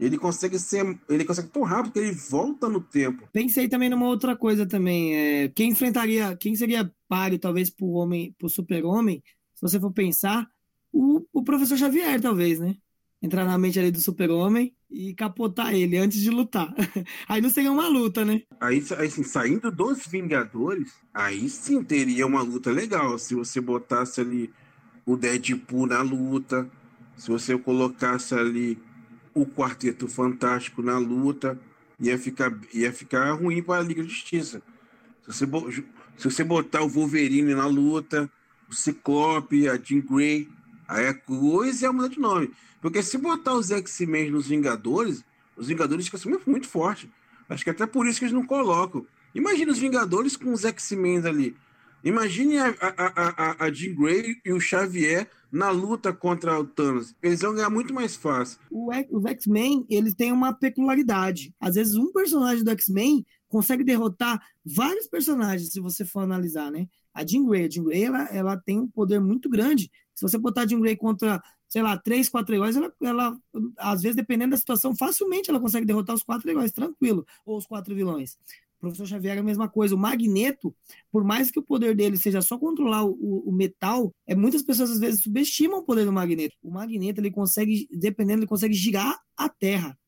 [0.00, 0.98] Ele consegue ser.
[1.08, 3.28] Ele consegue tão rápido que ele volta no tempo.
[3.32, 5.14] Pensei também numa outra coisa também.
[5.14, 6.36] É, quem enfrentaria.
[6.36, 9.22] Quem seria páreo, talvez, pro homem, pro super-homem,
[9.54, 10.48] se você for pensar,
[10.92, 12.76] o, o professor Xavier, talvez, né?
[13.20, 16.72] Entrar na mente ali do super-homem e capotar ele antes de lutar.
[17.28, 18.42] aí não seria uma luta, né?
[18.60, 23.18] Aí, assim, saindo dos Vingadores, aí sim teria uma luta legal.
[23.18, 24.52] Se você botasse ali
[25.04, 26.70] o Deadpool na luta,
[27.16, 28.78] se você colocasse ali
[29.34, 31.58] o Quarteto Fantástico na luta,
[32.00, 34.62] ia ficar, ia ficar ruim para a Liga de Justiça.
[35.28, 35.84] Se você,
[36.16, 38.30] se você botar o Wolverine na luta,
[38.68, 40.48] o Ciclope, a Jean Grey,
[40.88, 42.50] aí a coisa é mudar de nome.
[42.80, 45.24] Porque se botar os X-Men nos Vingadores,
[45.56, 47.10] os Vingadores ficam muito, muito forte.
[47.48, 49.06] Acho que até por isso que eles não colocam.
[49.34, 51.56] Imagina os Vingadores com os X-Men ali.
[52.04, 57.14] Imagine a, a, a, a Jean Grey e o Xavier na luta contra o Thanos.
[57.22, 58.58] Eles vão ganhar muito mais fácil.
[58.70, 61.52] O, os X-Men, eles têm uma peculiaridade.
[61.60, 66.86] Às vezes, um personagem do X-Men consegue derrotar vários personagens, se você for analisar, né?
[67.12, 69.90] A Jean Grey, a Jean Grey ela, ela tem um poder muito grande.
[70.18, 73.38] Se você botar Jean Grey contra sei lá, três, quatro heróis, ela, ela,
[73.76, 77.66] às vezes, dependendo da situação, facilmente ela consegue derrotar os quatro heróis, tranquilo, ou os
[77.66, 78.38] quatro vilões.
[78.78, 79.94] O professor Xavier é a mesma coisa.
[79.94, 80.74] O Magneto,
[81.10, 84.92] por mais que o poder dele seja só controlar o, o, metal, é, muitas pessoas
[84.92, 86.56] às vezes subestimam o poder do Magneto.
[86.62, 89.98] O Magneto, ele consegue, dependendo, ele consegue girar a Terra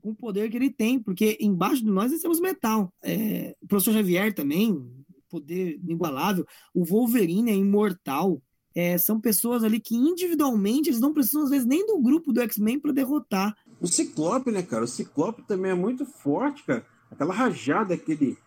[0.00, 2.92] com o poder que ele tem, porque embaixo de nós nós temos metal.
[3.02, 4.86] É, o professor Xavier também,
[5.28, 6.44] poder inigualável.
[6.74, 8.42] O Wolverine é imortal
[8.74, 12.40] é, são pessoas ali que individualmente eles não precisam, às vezes, nem do grupo do
[12.40, 13.56] X-Men para derrotar.
[13.80, 14.84] O Ciclope, né, cara?
[14.84, 16.86] O Ciclope também é muito forte, cara.
[17.10, 18.38] Aquela rajada que ele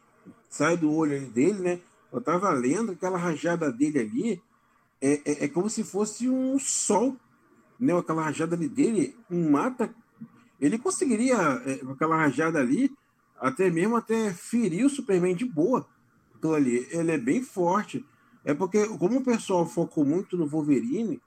[0.49, 1.79] sai do olho dele, né?
[2.11, 4.41] Eu tava lendo aquela rajada dele ali,
[5.01, 7.17] é, é, é como se fosse um sol,
[7.79, 7.97] né?
[7.97, 9.93] Aquela rajada ali dele, mata.
[10.61, 11.35] Ele conseguiria,
[11.65, 12.91] é, aquela rajada ali,
[13.39, 15.85] até mesmo até ferir o Superman de boa.
[16.43, 16.85] Ali.
[16.91, 18.05] Ele é bem forte.
[18.45, 21.21] É porque, como o pessoal focou muito no Wolverine,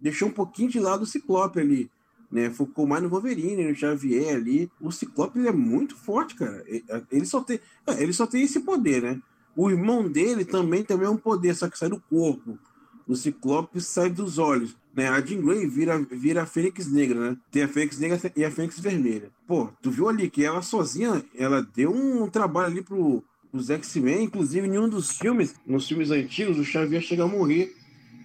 [0.00, 1.90] deixou um pouquinho de lado o Ciclope ali.
[2.30, 2.50] Né?
[2.50, 4.70] Focou mais no Wolverine, no Xavier ali.
[4.80, 6.64] O Ciclope ele é muito forte, cara.
[7.10, 9.20] Ele só tem, é, ele só tem esse poder, né?
[9.54, 12.58] O irmão dele também tem um poder, só que sai do corpo.
[13.06, 14.74] O Ciclope sai dos olhos.
[14.94, 15.08] Né?
[15.08, 17.36] A Jean Grey vira, vira a Fênix Negra, né?
[17.50, 19.30] Tem a Fênix Negra e a Fênix Vermelha.
[19.46, 23.22] Pô, tu viu ali que ela sozinha, ela deu um trabalho ali pro,
[23.52, 27.76] os X-Men, inclusive em um dos filmes, nos filmes antigos, o Xavier chega a morrer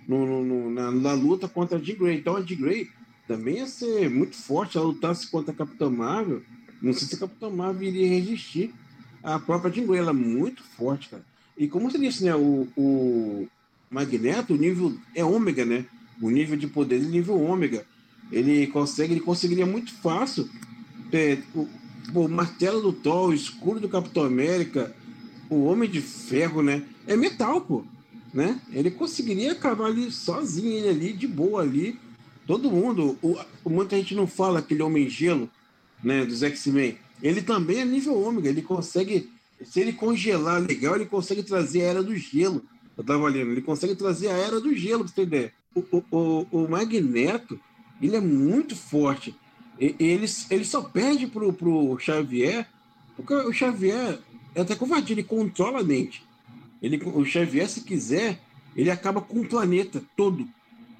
[0.07, 2.17] no, no, no, na, na, luta contra a Jean Grey.
[2.17, 2.89] Então a Jean Grey
[3.27, 6.41] também ia ser muito forte, ela lutasse contra a Capitã Marvel.
[6.81, 8.73] Não sei se a Capitã Marvel iria resistir
[9.21, 11.23] à própria Jean Grey, ela é muito forte, cara.
[11.57, 13.47] E como você disse, né, o, o
[13.89, 15.85] Magneto, o nível é ômega, né?
[16.21, 17.85] O nível de poder é nível ômega.
[18.31, 20.49] Ele consegue, ele conseguiria muito fácil
[21.11, 21.37] é,
[22.13, 24.93] o martelo do Thor, o escudo do Capitão América,
[25.49, 26.83] o Homem de Ferro, né?
[27.05, 27.83] É metal, pô.
[28.33, 28.59] Né?
[28.71, 31.99] Ele conseguiria acabar ali sozinho, ele ali, de boa ali.
[32.45, 33.17] Todo mundo.
[33.21, 33.37] O,
[33.69, 35.49] muita gente não fala aquele Homem Gelo,
[36.03, 36.25] né?
[36.25, 36.97] Dos X-Men.
[37.21, 38.49] Ele também é nível ômega.
[38.49, 39.29] Ele consegue.
[39.63, 42.63] Se ele congelar legal, ele consegue trazer a Era do Gelo.
[42.95, 43.51] Eu tava lendo.
[43.51, 45.53] Ele consegue trazer a Era do Gelo, pra você ter ideia.
[45.73, 47.59] O, o, o, o Magneto,
[48.01, 49.35] ele é muito forte.
[49.79, 52.67] Ele, ele só perde pro, pro Xavier,
[53.15, 54.19] porque o Xavier
[54.57, 56.23] é até covardia, ele controla a mente.
[56.81, 58.39] Ele, o Xavier, se quiser,
[58.75, 60.47] ele acaba com o planeta todo,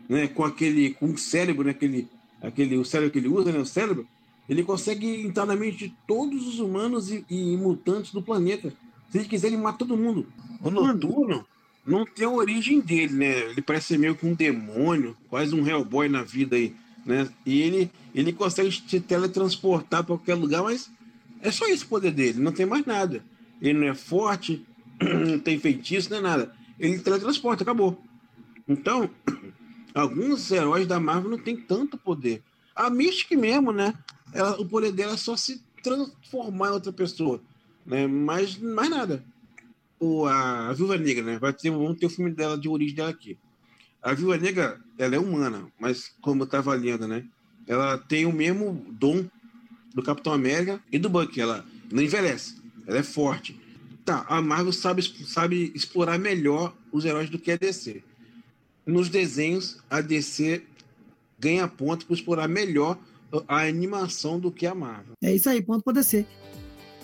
[0.08, 0.28] né?
[0.28, 1.72] Com aquele, com o cérebro, né?
[1.72, 2.08] aquele,
[2.40, 3.58] aquele, o cérebro que ele usa, né?
[3.58, 4.08] O cérebro,
[4.48, 8.72] ele consegue entrar na mente de todos os humanos e, e mutantes do planeta.
[9.10, 10.28] Se ele quiser, ele mata todo mundo.
[10.62, 11.44] O Noturno
[11.84, 13.40] não tem a origem dele, né?
[13.50, 17.28] Ele parece meio que um demônio, quase um Hellboy na vida aí, né?
[17.44, 20.92] E ele, ele consegue se teletransportar para qualquer lugar, mas
[21.42, 23.24] é só esse poder dele, não tem mais nada.
[23.62, 24.66] Ele não é forte,
[25.02, 26.56] não tem feitiço, não é nada.
[26.80, 28.02] Ele teletransporta, acabou.
[28.68, 29.10] Então,
[29.94, 32.44] alguns heróis da Marvel não têm tanto poder.
[32.76, 33.94] A Mystic mesmo, né?
[34.34, 37.42] Ela, o poder dela é só se transformar em outra pessoa.
[37.86, 38.06] Né?
[38.06, 39.24] Mas mais nada
[40.00, 41.40] o, a, a Viúva Negra, né?
[41.40, 43.38] Vai ter, vamos ter o filme dela de origem dela aqui.
[44.02, 47.26] A Viúva Negra, ela é humana, mas como eu tava lendo, né?
[47.68, 49.26] Ela tem o mesmo dom
[49.94, 51.42] do Capitão América e do Bucky.
[51.42, 53.60] Ela não envelhece, ela é forte.
[54.06, 58.02] Tá, a Marvel sabe, sabe explorar melhor os heróis do que a DC.
[58.86, 60.64] Nos desenhos, a DC
[61.38, 62.98] ganha ponto por explorar melhor
[63.48, 65.14] a animação do que a Marvel.
[65.22, 66.26] É isso aí, ponto para DC.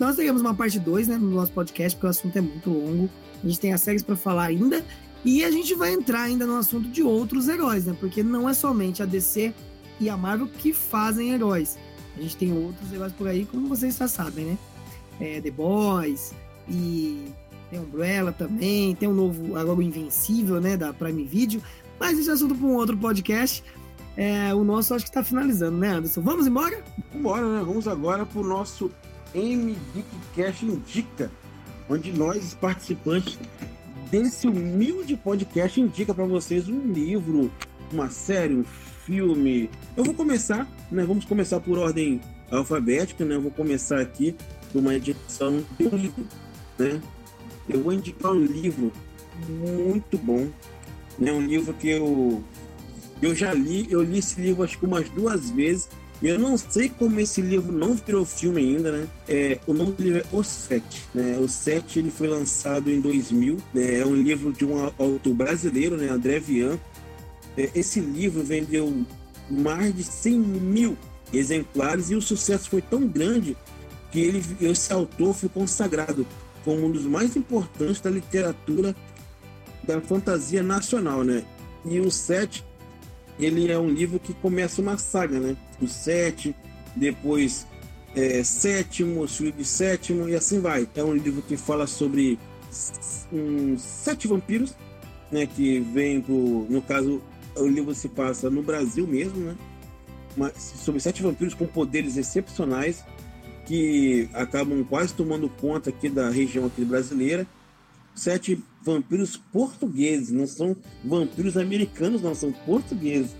[0.00, 3.10] Nós teremos uma parte 2 né, no nosso podcast, porque o assunto é muito longo.
[3.42, 4.84] A gente tem as séries para falar ainda.
[5.24, 7.96] E a gente vai entrar ainda no assunto de outros heróis, né?
[7.98, 9.54] Porque não é somente a DC
[10.00, 11.78] e a Marvel que fazem heróis.
[12.16, 14.58] A gente tem outros heróis por aí, como vocês já sabem, né?
[15.20, 16.34] É, The Boys
[16.68, 17.28] e
[17.70, 20.76] tem Umbrella também, tem um novo, agora o Invencível, né?
[20.76, 21.62] Da Prime Video.
[21.98, 23.62] Mas esse é assunto para um outro podcast.
[24.16, 26.20] É, o nosso acho que está finalizando, né, Anderson?
[26.20, 26.76] Vamos embora?
[27.12, 27.62] Né?
[27.64, 28.90] Vamos agora para o nosso
[29.34, 29.76] M
[30.36, 31.30] Cash Indica,
[31.88, 33.38] onde nós, participantes
[34.10, 37.50] desse humilde podcast, indica para vocês um livro,
[37.92, 38.64] uma série, um
[39.04, 39.68] filme.
[39.96, 41.04] Eu vou começar, né?
[41.04, 42.20] Vamos começar por ordem
[42.50, 43.34] alfabética, né?
[43.34, 44.36] Eu vou começar aqui
[44.78, 46.26] uma edição de um livro,
[46.78, 47.00] né?
[47.68, 48.92] Eu vou indicar um livro
[49.48, 50.48] muito bom,
[51.18, 51.32] né?
[51.32, 52.42] Um livro que eu
[53.22, 55.88] eu já li, eu li esse livro acho que umas duas vezes
[56.22, 59.06] eu não sei como esse livro não virou filme ainda, né?
[59.28, 61.36] É, o nome do livro é O Sete, né?
[61.38, 64.00] O Sete ele foi lançado em 2000, né?
[64.00, 66.08] É um livro de um autor brasileiro, né?
[66.08, 66.78] André Vian.
[67.56, 69.04] É, esse livro vendeu
[69.50, 70.96] mais de 100 mil
[71.32, 73.56] exemplares e o sucesso foi tão grande
[74.14, 76.24] que ele, esse autor foi consagrado
[76.64, 78.94] como um dos mais importantes da literatura
[79.82, 81.44] da fantasia nacional, né?
[81.84, 82.64] E o Sete
[83.38, 85.56] ele é um livro que começa uma saga, né?
[85.80, 86.54] O sete,
[86.94, 87.66] depois
[88.14, 90.88] é, sétimo, filho de sétimo e assim vai.
[90.94, 92.38] É um livro que fala sobre
[93.32, 94.74] um, sete vampiros,
[95.30, 95.46] né?
[95.46, 97.20] Que vem pro, no caso,
[97.56, 99.56] o livro se passa no Brasil mesmo, né?
[100.56, 103.04] Sobre sete vampiros com poderes excepcionais
[103.66, 107.46] que acabam quase tomando conta aqui da região aqui brasileira.
[108.14, 113.34] Sete vampiros portugueses, não são vampiros americanos, não, são portugueses.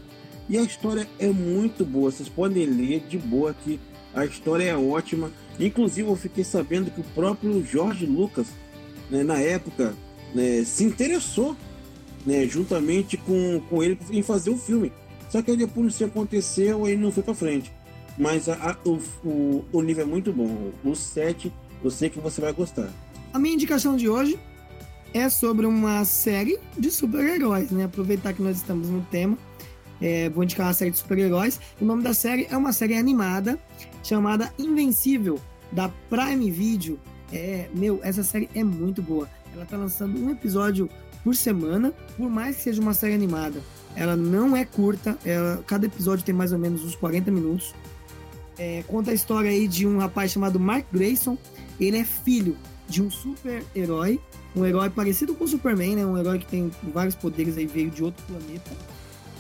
[0.48, 3.78] E a história é muito boa, vocês podem ler de boa aqui.
[4.14, 5.30] A história é ótima.
[5.59, 8.48] Inclusive, eu fiquei sabendo que o próprio Jorge Lucas,
[9.10, 9.94] né, na época,
[10.34, 11.56] né, se interessou
[12.26, 14.92] né, juntamente com, com ele em fazer o filme.
[15.30, 17.72] Só que aí depois isso aconteceu e não foi para frente.
[18.16, 20.70] Mas a, a, o, o, o livro é muito bom.
[20.85, 22.89] O 7, eu sei que você vai gostar.
[23.32, 24.39] A minha indicação de hoje
[25.12, 27.85] é sobre uma série de super-heróis, né?
[27.85, 29.36] Aproveitar que nós estamos no tema,
[30.01, 31.61] é, vou indicar uma série de super-heróis.
[31.81, 33.59] O nome da série é uma série animada
[34.03, 35.41] chamada Invencível,
[35.73, 36.99] da Prime Video.
[37.32, 39.28] É, meu, essa série é muito boa.
[39.55, 40.89] Ela tá lançando um episódio
[41.23, 43.62] por semana, por mais que seja uma série animada.
[43.97, 47.74] Ela não é curta, ela, cada episódio tem mais ou menos uns 40 minutos.
[48.59, 51.36] É, conta a história aí de um rapaz chamado Mark Grayson.
[51.81, 52.56] Ele é filho
[52.89, 54.20] de um super-herói
[54.56, 56.06] um herói parecido com o Superman, né?
[56.06, 58.70] Um herói que tem vários poderes aí, veio de outro planeta.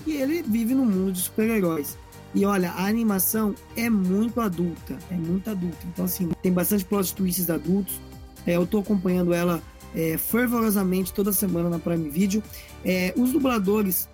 [0.06, 1.96] E ele vive no mundo de super-heróis.
[2.34, 5.78] E olha, a animação é muito adulta, é muito adulta.
[5.86, 8.00] Então, assim, tem bastante plot twists adultos.
[8.44, 9.62] É, eu tô acompanhando ela
[9.94, 12.42] é, fervorosamente toda semana na Prime Video.
[12.84, 14.08] É, os dubladores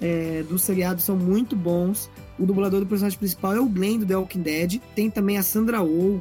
[0.00, 2.10] é, do seriado são muito bons.
[2.38, 4.80] O dublador do personagem principal é o Glenn do The Walking Dead.
[4.94, 6.20] Tem também a Sandra Oh,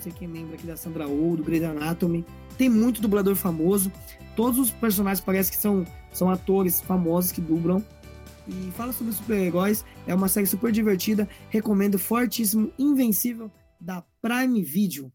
[0.00, 2.24] sei quem lembra aqui da Sandra Oh, do Grey's Anatomy.
[2.56, 3.90] Tem muito dublador famoso.
[4.36, 7.84] Todos os personagens parecem que são, são atores famosos que dublam.
[8.46, 9.84] E fala sobre super-heróis.
[10.06, 11.28] É uma série super divertida.
[11.50, 15.12] Recomendo fortíssimo Invencível da Prime Video.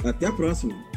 [0.04, 0.93] Até a próxima.